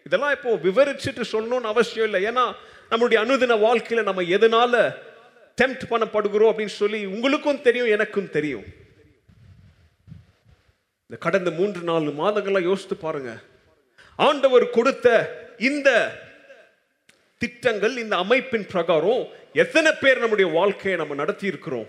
[0.06, 2.20] இதெல்லாம் இப்போ விவரிச்சுட்டு சொல்லணும்னு அவசியம் இல்லை.
[2.30, 2.44] ஏன்னா
[2.90, 4.74] நம்மளுடைய அனுதின வாழ்க்கையில் நம்ம எதனால
[5.62, 8.64] டெம்ப்ட் பண்ணப்படுகிறோம் அப்படின்னு சொல்லி உங்களுக்கும் தெரியும் எனக்கும் தெரியும்.
[11.06, 13.30] இந்த கடந்த மூன்று நாலு மாதங்களாக யோசித்து பாருங்க.
[14.16, 15.06] ஆண்டவர் கொடுத்த
[15.58, 15.88] இந்த
[17.38, 19.22] திட்டங்கள் இந்த அமைப்பின் பிரகாரம்
[19.52, 21.88] எத்தனை பேர் நம்முடைய வாழ்க்கையை நம்ம நடத்தி இருக்கிறோம்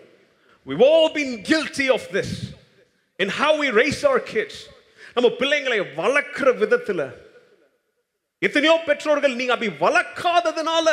[0.68, 2.30] we've all been guilty of this.
[3.20, 4.56] In how we raise our kids.
[5.14, 7.02] நம்ம பிள்ளைங்களை வளர்க்கிற விதத்துல
[8.46, 10.88] எத்தனையோ பெற்றோர்கள் நீங்க அப்படி வளர்க்காததுனால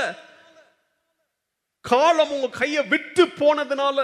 [1.84, 3.99] காலம் உங்க கையை விட்டு போனதுனால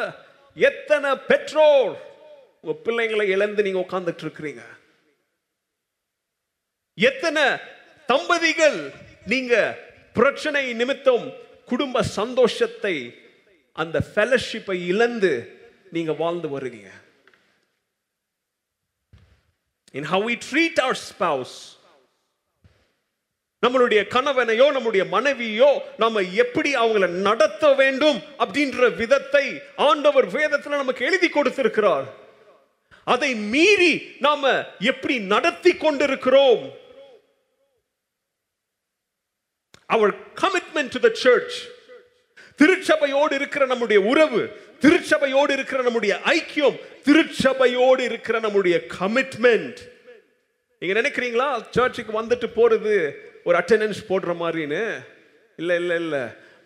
[0.57, 1.93] எத்தனை பெற்றோர்
[2.61, 4.63] உங்க பிள்ளைங்களை இழந்து நீங்க உட்கார்ந்துட்டு இருக்கிறீங்க.
[6.95, 7.45] எத்தனை
[8.07, 8.79] தம்பதிகள்
[9.33, 9.55] நீங்க
[10.13, 11.27] பிரச்சனை நிமித்தம்
[11.71, 12.95] குடும்ப சந்தோஷத்தை
[13.73, 15.33] அந்த ஃபெலோஷிப்பை இழந்து
[15.91, 16.91] நீங்க வாழ்ந்து வருவீங்க.
[19.99, 21.57] In how we treat our spouse
[23.65, 29.45] நம்மளுடைய கணவனையோ நம்முடைய மனைவியோ நாம எப்படி அவங்கள நடத்த வேண்டும் அப்படின்ற விதத்தை
[29.77, 32.07] ஆண்டவர் வேதத்துல நமக்கு எழுதி கொடுத்திருக்கிறார்.
[33.05, 36.63] அதை மீறி நாம எப்படி நடத்தி கொண்டிருக்கிறோம்?
[39.87, 40.13] Our
[40.43, 41.57] commitment to the church
[42.57, 44.41] திருச்சபையோடு இருக்கிற நம்முடைய உறவு
[44.81, 49.79] திருச்சபையோடு இருக்கிற நம்முடைய ஐக்கியம் திருச்சபையோடு இருக்கிற நம்முடைய கமிட்மெண்ட்
[50.79, 51.49] நீங்க நினைக்கிறீங்களா?
[51.71, 52.97] சர்ச்சுக்கு வந்துட்டு போறது
[53.47, 54.83] ஒரு அட்டெண்டன்ஸ் போடுற மாதிரின்னு
[55.61, 56.23] இல்லை இல்லை இல்லை.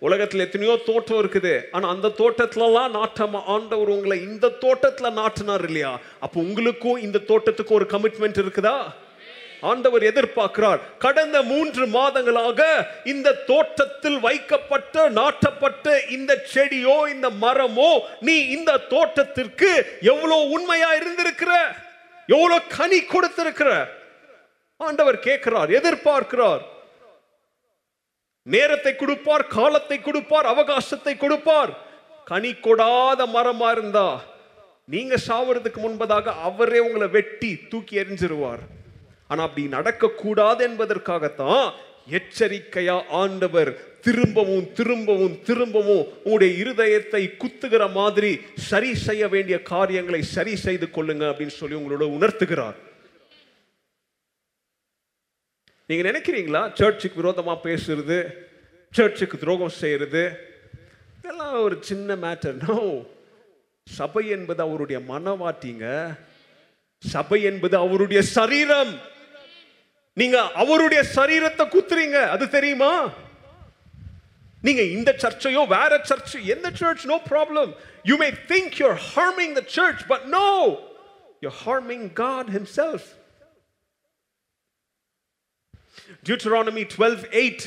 [0.06, 1.54] உலகத்தில் எத்தனையோ தோட்டம் இருக்குது.
[1.74, 5.92] ஆனால் அந்த தோட்டத்துலலாம் நாட்டம் ஆண்டவர் உங்களை இந்த தோட்டத்தில் நாட்டினார் இல்லையா?
[6.24, 8.76] அப்போ உங்களுக்கும் இந்த தோட்டத்துக்கும் ஒரு கமிட்மெண்ட் இருக்குதா?
[9.70, 10.80] ஆண்டவர் எதிர்பார்க்கிறார்.
[11.04, 12.60] கடந்த மூன்று மாதங்களாக
[13.12, 19.70] இந்த தோட்டத்தில் வைக்கப்பட்ட நாட்டப்பட்ட இந்த செடியோ இந்த மரமோ நீ இந்த தோட்டத்திற்கு
[20.14, 21.52] எவ்வளோ உண்மையா இருந்திருக்கிற?
[22.36, 23.70] எவ்வளோ கனி கொடுத்திருக்கிற?
[24.80, 26.62] ஆண்டவர் கேட்கிறார் எதிர்பார்க்கிறார்.
[28.46, 31.72] நேரத்தை கொடுப்பார் காலத்தை கொடுப்பார் அவகாசத்தை கொடுப்பார்.
[32.30, 34.08] கனி கொடாத மரமா இருந்தா
[34.94, 38.62] நீங்க சாவறதுக்கு முன்பதாக அவரே உங்களை வெட்டி தூக்கி எறிஞ்சிருவார்.
[39.30, 41.66] ஆனா அப்படி நடக்கக்கூடாது என்பதற்காகத்தான்
[42.18, 43.70] எச்சரிக்கையா ஆண்டவர்
[44.06, 48.30] திரும்பவும் திரும்பவும் திரும்பவும் உங்களுடைய இருதயத்தை குத்துகிற மாதிரி
[48.70, 52.78] சரி செய்ய வேண்டிய காரியங்களை சரி செய்து கொள்ளுங்க அப்படின்னு சொல்லி உங்களோட உணர்த்துகிறார்.
[55.91, 56.70] நீங்கள் நினைக்கிறீங்களா?
[56.74, 58.16] சர்ச்சுக்கு விரோதமாக பேசுறது
[58.91, 60.22] சர்ச்சுக்கு துரோகம் செய்யறது?
[61.18, 63.07] இதெல்லாம் ஒரு சின்ன மேட்டர் நோ
[63.86, 65.86] சபை என்பது அவருடைய மனவாட்டிங்க.
[66.99, 68.93] சபை என்பது அவருடைய சரீரம்.
[70.12, 72.28] நீங்க அவருடைய சரீரத்தை குத்துறீங்க.
[72.28, 72.93] அது தெரியுமா?
[74.62, 77.72] நீங்க இந்த சர்ச்சையோ வேற சர்ச் எந்த church no problem
[78.03, 80.49] you may think you're harming the church but no
[81.41, 83.09] you harming God himself
[86.26, 87.66] Deuteronomy twelve eight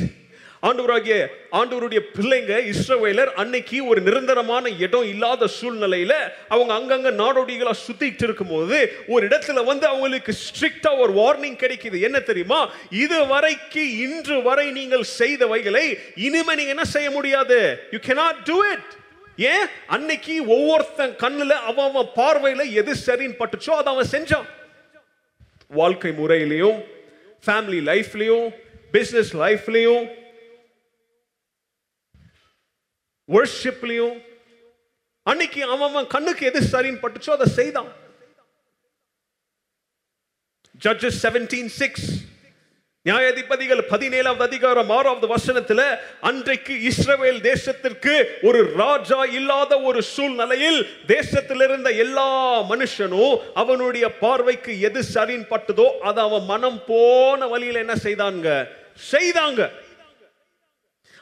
[0.69, 1.15] ஆண்டவராகிய
[1.59, 6.13] ஆண்டவருடைய பிள்ளைங்க இஸ்ரவேலர் அன்னைக்கு ஒரு நிரந்தரமான இடம் இல்லாத சூழ்நிலையில
[6.53, 8.77] அவங்க அங்கங்க நாடோடிகளா சுத்திட்டு இருக்கும்போது
[9.07, 11.99] ஒரு இடத்துல வந்து அவங்களுக்கு ஸ்ட்ரிக்டா ஒரு வார்னிங் கிடைக்குது.
[11.99, 12.59] என்ன தெரியுமா?
[12.89, 15.85] இது வரைக்கு இன்று வரை நீங்கள் செய்தவைகளை
[16.27, 17.59] இனிமே நீங்க என்ன செய்ய முடியாது?
[17.91, 18.91] யூ கெனாட் டூ இட்
[19.37, 19.67] ஏன்?
[19.87, 24.47] அன்னைக்கு ஒவ்வொருத்தன் கண்ணுல அவன் அவன் பார்வையில எது சரின்னு பட்டுச்சோ அதை அவன் செஞ்சான்.
[25.69, 26.79] வாழ்க்கை முறையிலையும்
[27.45, 28.47] ஃபேமிலி லைஃப்லையும்
[28.91, 30.05] பிசினஸ் லைஃப்லையும்
[33.29, 34.17] வர்ஷிப்லையும்
[35.23, 37.91] அன்னைக்கு அவன் அவன் கண்ணுக்கு எது சரின்னு பட்டுச்சோ அதை செய்தான்.
[40.83, 42.07] ஜட்ஜஸ் செவன்டீன் சிக்ஸ்
[43.05, 45.81] நியாயாதிபதிகள் பதினேழாவது அதிகாரம் ஆறாவது வசனத்துல
[46.21, 52.27] அன்றைக்கு இஸ்ரவேல் தேசத்திற்கு ஒரு ராஜா இல்லாத ஒரு சூழ்நிலையில் தேசத்தில் இருந்த எல்லா
[52.69, 58.47] மனுஷனும் அவனுடைய பார்வைக்கு எது சரின் பட்டதோ அதை அவன் மனம் போன வழியில என்ன செய்தாங்க?
[59.11, 59.61] செய்தாங்க.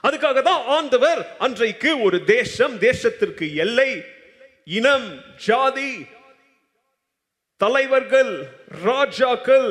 [0.04, 3.90] அதுக்காக தான் ஆண்டவர் அன்றைக்கு ஒரு தேசம் தேசத்திற்கு எல்லை
[4.74, 5.08] இனம்
[5.46, 5.92] ஜாதி
[7.62, 8.34] தலைவர்கள்
[8.84, 9.70] ராஜாக்கள்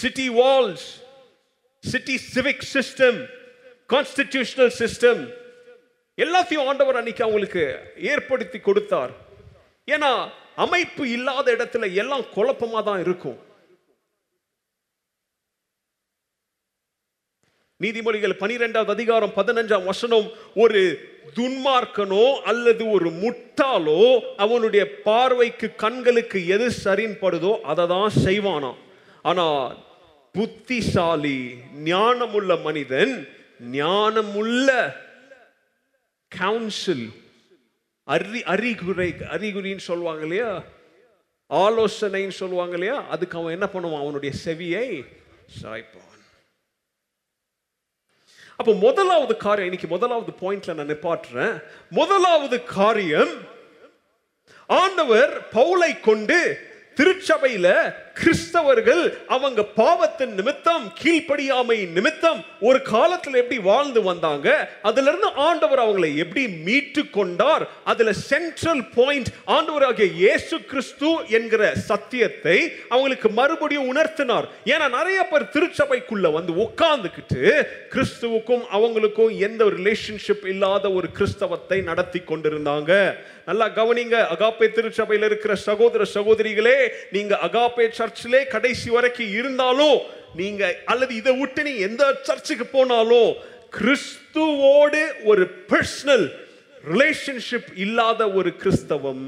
[0.00, 0.88] city walls
[1.84, 3.18] city civic system
[3.92, 5.22] constitutional system
[6.18, 7.62] எல்லாத்தையும் ஆண்டவர் அன்னைக்கு அவங்களுக்கு
[8.12, 9.12] ஏற்படுத்தி கொடுத்தார்.
[9.88, 10.10] ஏன்னா
[10.64, 13.38] அமைப்பு இல்லாத இடத்துல எல்லாம் குழப்பமா தான் இருக்கும்.
[17.80, 20.26] நீதிமொழிகள் பனிரெண்டாவது அதிகாரம் பதினஞ்சாம் வசனம்
[20.64, 20.82] ஒரு
[21.38, 24.02] துன்மார்க்கனோ அல்லது ஒரு முட்டாளோ
[24.44, 28.78] அவனுடைய பார்வைக்கு கண்களுக்கு எது சரின்படுதோ அதை தான் செய்வானாம்.
[29.22, 29.74] ஆனா
[30.32, 31.54] புத்திசாலி
[31.84, 33.28] ஞானமுள்ள மனிதன்
[33.70, 34.68] ஞானமுள்ள
[36.28, 37.12] கவுன்சில்
[38.04, 40.64] அறி அறிகுறை அறிகுறின்னு சொல்லுவாங்க இல்லையா?
[41.50, 43.08] ஆலோசனைன்னு சொல்லுவாங்க இல்லையா?
[43.08, 44.00] அதுக்கு அவன் என்ன பண்ணுவான்?
[44.00, 45.04] அவனுடைய செவியை
[45.62, 46.08] சாய்ப்பான்
[48.56, 51.62] அப்போ முதலாவது காரியம் இன்னைக்கு முதலாவது பாயிண்ட்ல நான் நிப்பாட்டுறேன்.
[51.90, 53.32] முதலாவது காரியம்
[54.66, 56.38] ஆண்டவர் பவுலை கொண்டு
[56.96, 57.66] திருச்சபையில
[58.20, 59.02] கிறிஸ்தவர்கள்
[59.34, 64.48] அவங்க பாவத்தின் நிமித்தம் கீழ்ப்படியாமை நிமித்தம் ஒரு காலத்தில் எப்படி வாழ்ந்து வந்தாங்க
[64.88, 72.58] அதுல இருந்து ஆண்டவர் அவங்களை எப்படி மீட்டு கொண்டார் அதுல சென்ட்ரல் பாயிண்ட் ஆண்டவராகிய இயேசு கிறிஸ்து என்கிற சத்தியத்தை
[72.88, 74.48] அவங்களுக்கு மறுபடியும் உணர்த்தினார்.
[74.72, 77.42] ஏன்னா நிறைய பேர் திருச்சபைக்குள்ள வந்து உட்கார்ந்துக்கிட்டு
[77.94, 82.92] கிறிஸ்துவுக்கும் அவங்களுக்கும் எந்த ரிலேஷன்ஷிப் இல்லாத ஒரு கிறிஸ்தவத்தை நடத்தி கொண்டிருந்தாங்க.
[83.46, 86.76] நல்லா கவனிங்க அகாப்பே திருச்சபையில் இருக்கிற சகோதர சகோதரிகளே
[87.14, 89.98] நீங்க அகாப்பே சர்ச்சிலே கடைசி வரைக்கும் இருந்தாலும்
[90.40, 93.30] நீங்க அல்லது இதை விட்டு நீ எந்த சர்ச்சுக்கு போனாலும்
[93.78, 96.26] கிறிஸ்துவோடு ஒரு பர்சனல்
[96.92, 99.24] ரிலேஷன்ஷிப் இல்லாத ஒரு கிறிஸ்தவம்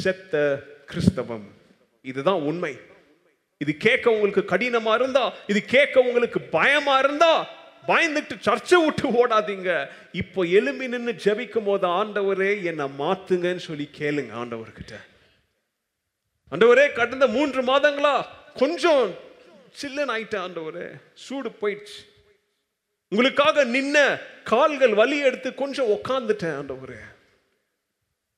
[0.00, 0.34] செத்த
[0.90, 1.46] கிறிஸ்தவம்.
[2.10, 2.72] இதுதான் உண்மை.
[3.62, 7.32] இது கேட்க உங்களுக்கு கடினமா இருந்தா இது கேட்க உங்களுக்கு பயமா இருந்தா
[7.90, 9.70] பயந்துட்டு சர்ச்சை விட்டு ஓடாதீங்க.
[10.22, 14.94] இப்போ எலும்பி நின்று ஜபிக்கும் போது ஆண்டவரே என்னை மாத்துங்கன்னு சொல்லி கேளுங்க ஆண்டவர்கிட்ட.
[16.50, 19.14] ஆண்டவரே கடந்த மூன்று மாதங்களா கொஞ்சம்
[19.80, 21.00] சில்லன் ஆயிட்டேன் ஆண்டவரே.
[21.14, 22.00] சூடு போயிடுச்சு.
[23.08, 27.00] உங்களுக்காக நின்ன கால்கள் வலி எடுத்து கொஞ்சம் உக்காந்துட்டேன் ஆண்டவரே.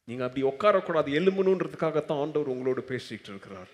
[0.04, 3.70] நீங்க அப்படி உட்காரக்கூடாது எலும்பணுன்றதுக்காகத்தான் ஆண்டவர் உங்களோடு பேசிட்டு இருக்கிறார்.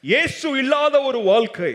[0.00, 1.74] இயேசு இல்லாத ஒரு வாழ்க்கை.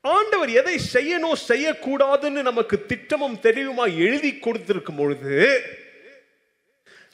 [0.00, 5.36] ஆண்டவர் எதை செய்யணும் செய்யக்கூடாதுன்னு நமக்கு திட்டமும் தெரியுமா எழுதி கொடுத்திருக்கும் பொழுது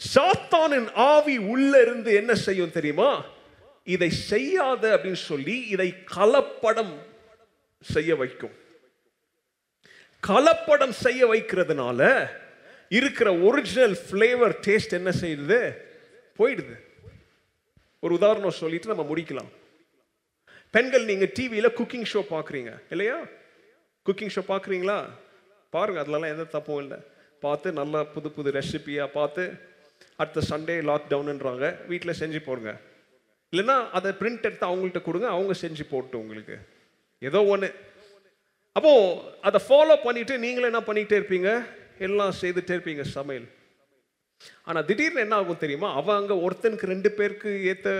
[0.01, 3.25] சாத்தானின் ஆவி உள்ள இருந்து என்ன செய்யும் தெரியுமா?
[3.85, 6.95] இதை செய்யாத அப்படின்னு சொல்லி இதை கலப்படம்
[7.83, 8.55] செய்ய வைக்கும்.
[10.23, 12.29] கலப்படம் செய்ய வைக்கிறதுனால
[12.89, 15.77] இருக்கிற ஒரிஜினல் ஃப்ளேவர் டேஸ்ட் என்ன செய்யுது?
[16.39, 16.77] போயிடுது.
[18.01, 19.51] ஒரு உதாரணம் சொல்லிட்டு நம்ம முடிக்கலாம்.
[20.71, 23.19] பெண்கள் நீங்கள் டிவியில் குக்கிங் ஷோ பார்க்குறீங்க இல்லையா?
[24.07, 25.05] குக்கிங் ஷோ பார்க்குறீங்களா
[25.71, 26.99] பாருங்கள் அதுலலாம் எந்த தப்பும் இல்லை.
[27.41, 29.73] பார்த்து நல்லா புது புது ரெசிபியாக பார்த்து
[30.21, 32.73] அடுத்த சண்டே லாக்டவுன்ன்றாங்க வீட்டில் செஞ்சு போடுங்க.
[33.53, 36.57] இல்லைன்னா அதை பிரிண்ட் எடுத்து அவங்கள்ட்ட கொடுங்க அவங்க செஞ்சு போட்டு உங்களுக்கு.
[37.29, 37.69] ஏதோ ஒன்று
[38.79, 41.51] அப்போது அதை ஃபாலோ பண்ணிவிட்டு நீங்களும் என்ன பண்ணிக்கிட்டே இருப்பீங்க?
[42.07, 43.45] எல்லாம் செய்துட்டே இருப்பீங்க சமையல்.
[44.69, 45.89] ஆனால் திடீர்னு என்ன ஆகும் தெரியுமா?
[46.01, 47.91] அவன் அங்கே ஒருத்தனுக்கு ரெண்டு பேருக்கு ஏற்ற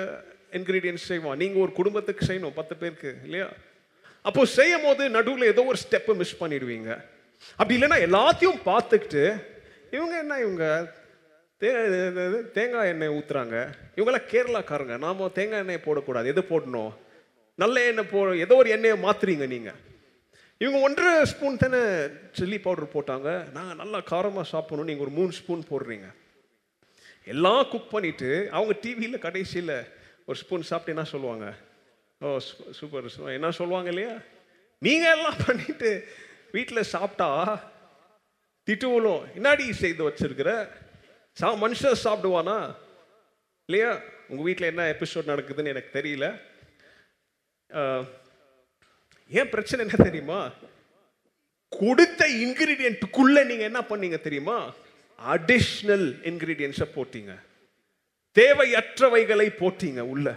[0.59, 1.39] இன்க்ரீடியன்ஸ் செய்வான்.
[1.43, 3.49] நீங்கள் ஒரு குடும்பத்துக்கு செய்யணும் பத்து பேருக்கு இல்லையா?
[4.29, 6.91] அப்போது செய்யும் போது நடுவில் ஏதோ ஒரு ஸ்டெப்பை மிஸ் பண்ணிடுவீங்க.
[7.59, 9.25] அப்படி இல்லைன்னா எல்லாத்தையும் பார்த்துக்கிட்டு
[9.97, 10.67] இவங்க என்ன இவங்க?
[11.63, 11.71] தே
[12.57, 13.57] தேங்காய் எண்ணெய் ஊற்றுறாங்க
[13.97, 14.95] இவங்கெல்லாம் கேரளாக்காரங்க.
[15.07, 16.27] நாம தேங்காய் எண்ணெய் போடக்கூடாது.
[16.33, 16.93] எது போடணும்?
[17.63, 19.81] நல்ல எண்ணெய் போ ஏதோ ஒரு எண்ணெயை மாற்றுறீங்க நீங்கள்
[20.63, 21.81] இவங்க ஒன்றரை ஸ்பூன் தானே
[22.39, 23.29] சில்லி பவுடர் போட்டாங்க.
[23.57, 24.89] நாங்கள் நல்லா காரமாக சாப்பிடணும்.
[24.91, 26.09] நீங்கள் ஒரு மூணு ஸ்பூன் போடுறீங்க.
[27.33, 29.77] எல்லாம் குக் பண்ணிவிட்டு அவங்க டிவியில் கடைசியில்
[30.29, 31.47] ஒரு ஸ்பூன் சாப்பிட்டு என்ன சொல்லுவாங்க?
[32.21, 32.39] ஓ
[32.79, 34.15] சூப்பர் என்ன சொல்லுவாங்க இல்லையா?
[34.87, 35.91] நீங்கள் எல்லாம் பண்ணிவிட்டு
[36.57, 37.29] வீட்டில் சாப்பிட்டா
[38.69, 40.53] திட்டுவலும் என்னாடி செய்து வச்சுருக்கிற?
[41.39, 42.75] சா மனுஷன் சாப்பிடுவானா?
[43.69, 44.01] இல்லையா?
[44.29, 46.27] உங்கள் வீட்டில் என்ன எபிசோட் நடக்குதுன்னு எனக்கு தெரியல.
[49.29, 50.53] ஏன் பிரச்சனை என்ன தெரியுமா?
[51.69, 54.75] கொடுத்த இன்கிரீடியன்ட்டுக்குள்ள நீங்கள் என்ன பண்ணீங்க தெரியுமா?
[55.19, 57.35] அடிஷ்னல் இன்கிரீடியன்ஸை போட்டீங்க.
[58.39, 60.29] தேவையற்றவைகளை போட்டீங்க உள்ள.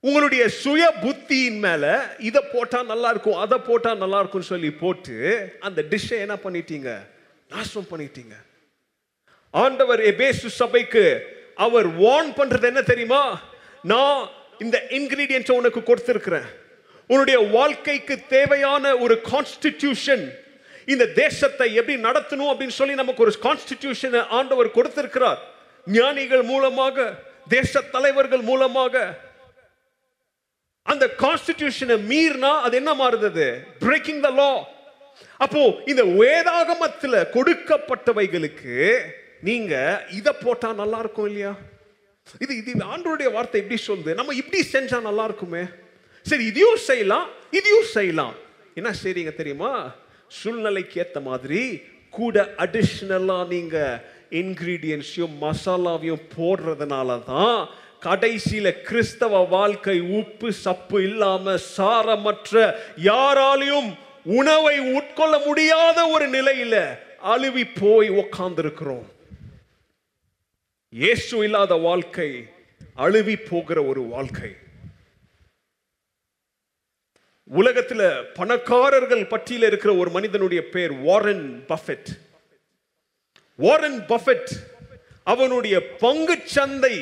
[0.00, 5.16] உங்களுடைய சுய புத்தியின் மேல இதை போட்டா நல்லா இருக்கும் அதை போட்டா நல்லா இருக்கும்னு சொல்லி போட்டு
[5.60, 6.90] அந்த டிஷ்ஷை என்ன பண்ணிட்டீங்க?
[7.48, 8.34] நாசம் பண்ணிட்டீங்க.
[9.50, 11.04] ஆண்டவர் எபேசு சபைக்கு
[11.54, 13.22] அவர் வார்ன் பண்றது என்ன தெரியுமா?
[13.82, 16.48] நான் இந்த இன்கிரீடியன்ட் உனக்கு கொடுத்திருக்கிறேன்.
[17.10, 20.24] உன்னுடைய வாழ்க்கைக்கு தேவையான ஒரு கான்ஸ்டிடியூஷன்
[20.92, 25.40] இந்த தேசத்தை எப்படி நடத்தணும் அப்படின்னு சொல்லி நமக்கு ஒரு கான்ஸ்டிடியூஷனை ஆண்டவர் கொடுத்திருக்கிறார்.
[25.86, 27.06] ஞானிகள் மூலமாக
[27.48, 29.24] தேச தலைவர்கள் மூலமாக.
[30.86, 33.46] அந்த கான்ஸ்டிடியூஷனை மீறினா அது என்ன மாறுது
[33.84, 34.50] பிரேக்கிங் த லா
[35.36, 38.74] அப்போ இந்த வேதாகமத்தில் கொடுக்கப்பட்டவைகளுக்கு
[39.42, 39.74] நீங்க
[40.10, 41.54] இதை போட்டா நல்லா இருக்கும் இல்லையா?
[42.40, 44.14] இது இது ஆண்டோடைய வார்த்தை எப்படி சொல்லுது?
[44.14, 45.64] நம்ம இப்படி செஞ்சா நல்லா இருக்குமே?
[46.26, 48.34] சரி இதையும் செய்யலாம் இதையும் செய்யலாம்.
[48.74, 49.94] என்ன செய்றீங்க தெரியுமா?
[50.30, 51.80] சூழ்நிலைக்கு ஏத்த மாதிரி
[52.10, 57.68] கூட அடிஷ்னலா நீங்க இன்கிரீடியன்ஸையும் மசாலாவையும் போடுறதுனால தான்
[58.06, 63.90] கடைசியில கிறிஸ்தவ வாழ்க்கை உப்பு சப்பு இல்லாம சாரமற்ற யாராலையும்
[64.24, 66.74] உணவை உட்கொள்ள முடியாத ஒரு நிலையில
[67.34, 69.04] அழுவி போய் உக்காந்துருக்கிறோம்.
[71.00, 72.28] இயேசு இல்லாத வாழ்க்கை
[73.04, 74.50] அழுவி போகிற ஒரு வாழ்க்கை.
[77.60, 78.04] உலகத்தில்
[78.38, 82.10] பணக்காரர்கள் பட்டியல இருக்கிற ஒரு மனிதனுடைய பேர் வாரன் பஃபெட்
[83.64, 84.52] வாரன் பஃபெட்
[85.34, 86.94] அவனுடைய பங்கு சந்தை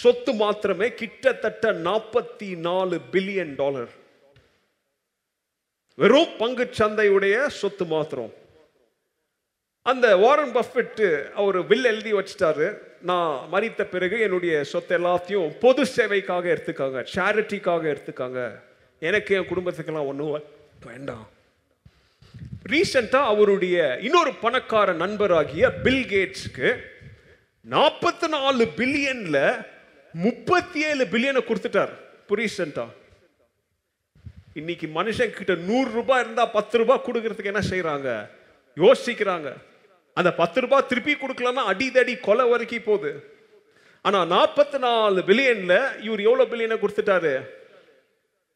[0.00, 3.94] சொத்து மாத்திரமே கிட்டத்தட்ட நாற்பத்தி நாலு பில்லியன் டாலர்.
[5.94, 8.32] வெறும் பங்கு சந்தையுடைய சொத்து மாத்திரம்.
[9.82, 12.78] அந்த வாரன் பஃபெட்டு அவர் வில் எழுதி வச்சிட்டாரு.
[13.02, 16.98] நான் மறித்த பிறகு என்னுடைய சொத்தை எல்லாத்தையும் பொது சேவைக்காக எடுத்துக்காங்க.
[17.14, 18.40] சேரிட்டிக்காக எடுத்துக்காங்க.
[18.98, 20.42] எனக்கு என் குடும்பத்துக்கெல்லாம் ஒன்றும்
[20.86, 21.28] வேண்டாம்.
[22.72, 26.68] ரீசெண்டாக அவருடைய இன்னொரு பணக்கார நண்பராகிய பில் கேட்ஸ்க்கு
[27.70, 29.66] நாற்பத்தி நாலு பில்லியனில்
[30.12, 31.94] முப்பத்தி ஏழு பில்லியனை கொடுத்துட்டார்.
[32.28, 32.86] ரீசெண்டா
[34.54, 38.30] இன்னைக்கு மனுஷன் கிட்ட நூறு ரூபாய் இருந்தால் பத்து ரூபாய் கொடுக்கறதுக்கு என்ன செய்கிறாங்க
[38.76, 39.48] யோசிக்கிறாங்க.
[40.14, 43.10] அந்த பத்து ரூபாய் திருப்பி கொடுக்கலன்னா அடிதடி கொலை வரைக்கும் போகுது.
[44.02, 47.34] ஆனால் நாற்பத்தி நாலு பில்லியனில் இவர் எவ்வளோ பில்லியனை கொடுத்துட்டாரு?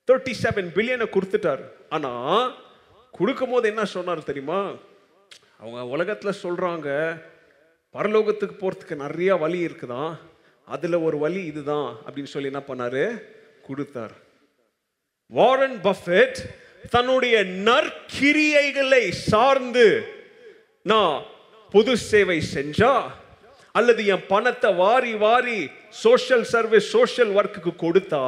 [0.08, 1.64] தேர்ட்டி செவன் பில்லியனை கொடுத்துட்டாரு.
[1.88, 2.56] ஆனால்
[3.10, 4.60] கொடுக்கும் போது என்ன சொன்னார் தெரியுமா?
[5.58, 6.88] அவங்க உலகத்தில் சொல்கிறாங்க
[7.94, 10.14] பரலோகத்துக்கு போகிறதுக்கு நிறையா வழி இருக்குதான்
[10.64, 13.04] அதில் ஒரு வழி இதுதான் அப்படின்னு சொல்லி என்ன பண்ணாரு?
[13.66, 14.14] கொடுத்தார்.
[15.26, 16.38] வாரன் பஃபெட்
[16.90, 19.86] தன்னுடைய நற்கிரியைகளை சார்ந்து
[20.82, 21.24] நான்
[21.74, 22.92] பொது சேவை செஞ்சா
[23.74, 25.60] அல்லது என் பணத்தை வாரி வாரி
[25.90, 28.22] சோஷியல் சர்வீஸ் சோஷியல் ஒர்க்குக்கு கொடுத்தா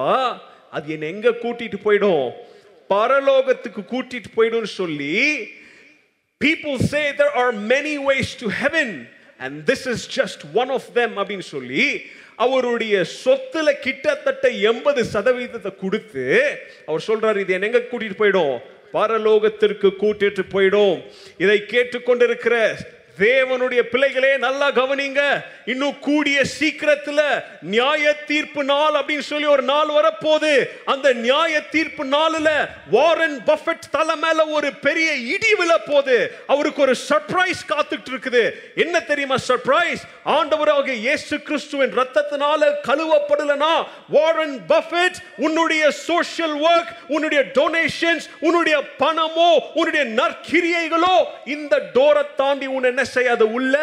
[0.71, 2.27] அது என்னை எங்க கூட்டிட்டு போயிடும்?
[2.91, 5.15] பரலோகத்துக்கு கூட்டிட்டு போயிடும் சொல்லி
[6.41, 9.07] people say there are many ways to heaven
[9.41, 11.85] and this is just one of them அப்படின்னு சொல்லி
[12.37, 16.25] அவருடைய சொத்துல கிட்டத்தட்ட எண்பது சதவீதத்தை கொடுத்து
[16.87, 18.57] அவர் சொல்றாரு இது என்ன எங்க கூட்டிட்டு போயிடும்?
[18.95, 20.97] பரலோகத்திற்கு கூட்டிட்டு போயிடும்.
[21.37, 22.55] இதை கேட்டுக்கொண்டிருக்கிற
[23.19, 25.21] தேவனுடைய பிள்ளைகளே நல்லா கவனிங்க.
[25.73, 27.21] இன்னும் கூடிய சீக்கிரத்துல
[27.61, 30.53] நியாய தீர்ப்பு நாள் அப்படின்னு சொல்லி ஒரு நாள் வரப்போகுது.
[30.85, 32.51] அந்த நியாய தீர்ப்பு நாளில்
[32.95, 38.45] வாரன் பஃபெட் தலை மேல ஒரு பெரிய இடி விழ போகுது அவருக்கு ஒரு சர்ப்ரைஸ் காத்துட்டு இருக்குது.
[38.85, 40.03] என்ன தெரியுமா சர்ப்ரைஸ்
[40.37, 43.73] ஆண்டவராக இயேசு கிறிஸ்துவின் ரத்தத்தினால கழுவப்படலனா
[44.17, 51.17] வாரன் பஃபெட் உன்னுடைய சோஷியல் ஒர்க் உன்னுடைய டொனேஷன்ஸ் உன்னுடைய பணமோ உன்னுடைய நற்கிரியைகளோ
[51.57, 53.77] இந்த டோரை தாண்டி உன்னை என்ன அது உள்ள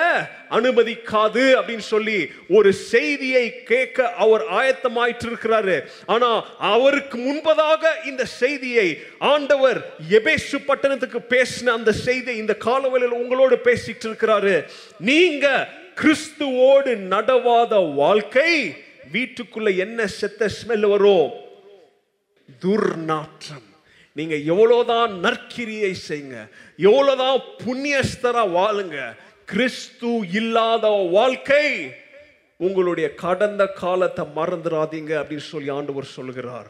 [0.50, 2.18] அனுமதிக்காது அப்படின்னு சொல்லி
[2.50, 11.70] ஒரு செய்தியை கேட்க அவர் ஆயத்தமாயிட்டு இருக்கிறாரு ஆனா அவருக்கு முன்பதாக இந்த செய்தியை ஆண்டவர் எபேசு பட்டணத்துக்கு பேசின
[11.70, 14.56] அந்த செய்தியை இந்த காலவெளியில் உங்களோடு பேசிட்டு இருக்கிறாரு
[15.00, 15.48] நீங்க
[16.02, 18.52] கிறிஸ்துவோடு நடவாத வாழ்க்கை
[19.14, 21.32] வீட்டுக்குள்ள என்ன செத்த ஸ்மெல் வரும்?
[22.62, 23.73] துர்நாற்றம்.
[24.18, 26.38] நீங்க எவ்வளோதான் நற்கிரியை செய்யுங்க
[26.78, 28.98] எவ்வளோதான் புண்ணியஸ்தரா வாழுங்க
[29.46, 31.66] கிறிஸ்து இல்லாத வாழ்க்கை
[32.58, 36.70] உங்களுடைய கடந்த காலத்தை மறந்துடாதீங்க அப்படின்னு சொல்லி ஆண்டவர் சொல்லுகிறார்.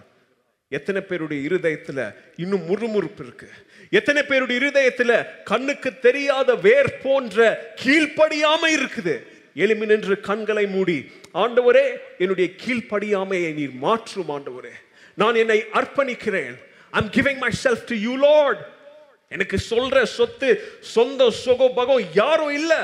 [0.67, 2.03] எத்தனை பேருடைய இருதயத்தில்
[2.35, 3.49] இன்னும் முறுமுறுப்பு இருக்கு.
[3.89, 7.37] எத்தனை பேருடைய இருதயத்தில் கண்ணுக்கு தெரியாத வேர் போன்ற
[7.83, 9.15] கீழ்ப்படியாமை இருக்குது.
[9.53, 11.85] எளிமை நின்று கண்களை மூடி ஆண்டவரே
[12.17, 14.73] என்னுடைய கீழ்ப்படியாமையை நீர் மாற்றும் ஆண்டவரே.
[15.15, 16.55] நான் என்னை அர்ப்பணிக்கிறேன்.
[16.99, 18.61] I'm giving myself to you Lord
[19.35, 20.49] எனக்கு சொல்ற சொத்து
[20.95, 22.81] சொந்த சுக பகம் யாரும் இல்லை.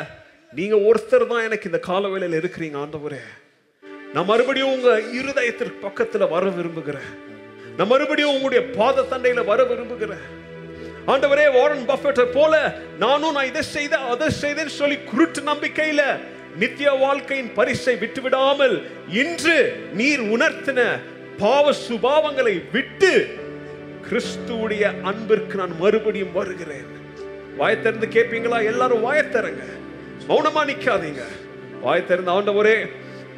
[0.59, 3.21] நீங்க ஒருத்தர் தான் எனக்கு இந்த காலவேளையில் இருக்கிறீங்க ஆண்டவரே.
[4.13, 7.11] நான் மறுபடியும் உங்க இருதயத்திற்கு பக்கத்துல வர விரும்புகிறேன்.
[7.77, 10.25] நான் மறுபடியும் உங்களுடைய பாத தண்டையில வர விரும்புகிறேன்.
[11.11, 12.53] ஆண்டவரே வாரன் பஃபெட்டை போல
[13.03, 16.01] நானும் நான் இதை செய்த அதை செய்தேன்னு சொல்லி குருட்டு நம்பிக்கையில
[16.61, 18.75] நித்திய வாழ்க்கையின் பரிசை விட்டுவிடாமல்
[19.21, 19.57] இன்று
[19.99, 20.81] நீர் உணர்த்தின
[21.43, 23.11] பாவ சுபாவங்களை விட்டு
[24.09, 26.87] கிறிஸ்துவுடைய அன்பிற்கு நான் மறுபடியும் வருகிறேன்.
[27.59, 28.65] வாயத்திறந்து கேட்பீங்களா?
[28.65, 29.23] எல்லாரும் வாய்
[30.29, 31.21] மௌனமா நிக்காதீங்க.
[31.83, 32.75] வாயத்திறந்து ஆண்டவரே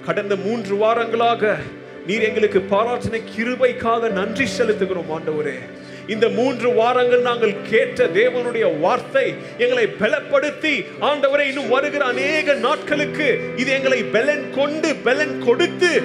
[0.05, 1.55] கடந்த மூன்று வாரங்களாக
[2.07, 5.57] நீர் எங்களுக்கு பாராட்டின கிருபைக்காக நன்றி செலுத்துகிறோம் ஆண்டவரே.
[6.07, 13.72] இந்த மூன்று வாரங்கள் நாங்கள் கேட்ட தேவனுடைய வார்த்தை எங்களை பலப்படுத்தி ஆண்டவரே இன்னும் வருகிற அநேக நாட்களுக்கு இது
[13.72, 16.01] எங்களை பலன் கொண்டு பலன் கொடுத்து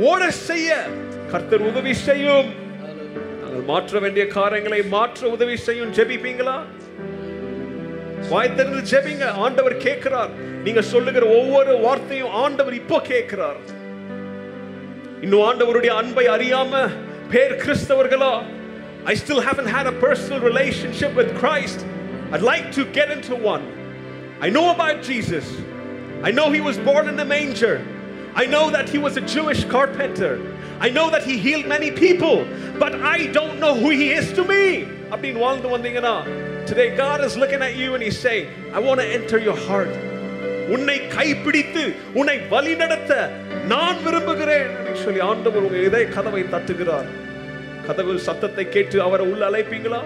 [0.00, 0.82] ஓட செய்ய
[1.30, 2.61] கர்த்தர் உதவி செய்யும்.
[3.69, 6.57] மாற்ற வேண்டிய காரியங்களை மாற்ற உதவி செய்யும் ஜெபிப்பீங்களா
[8.29, 10.31] வாய் திறந்து ஜெபிங்க ஆண்டவர் கேட்கிறார்
[10.65, 13.59] நீங்க சொல்லுகிற ஒவ்வொரு வார்த்தையும் ஆண்டவர் இப்போ கேட்கிறார்
[15.25, 16.83] இன்னும் ஆண்டவருடைய அன்பை அறியாம
[17.33, 18.33] பேர் கிறிஸ்தவர்களா
[19.05, 21.85] I still haven't had a personal relationship with Christ.
[22.31, 23.65] I'd like to get into one.
[24.41, 25.45] I know about Jesus.
[26.21, 27.75] I know he was born in a manger.
[28.35, 30.33] I know that he was a Jewish carpenter.
[30.81, 32.35] I know that he healed many people,
[32.79, 34.63] but I don't know who he is to me.
[35.11, 36.15] அப்படின்னு வாழ்ந்து வந்தீங்கன்னா
[36.69, 39.93] Today God is looking at you and he's saying, I want to enter your heart.
[40.75, 41.83] உன்னை கைப்பிடித்து
[42.19, 43.11] உன்னை வழிநடத்த
[43.73, 47.07] நான் விரும்புகிறேன் அப்படின்னு சொல்லி ஆண்டவர் உங்க இதய கதவை தட்டுகிறார்
[47.87, 50.01] கதவு சத்தத்தை கேட்டு அவரை உள்ள அழைப்பீங்களா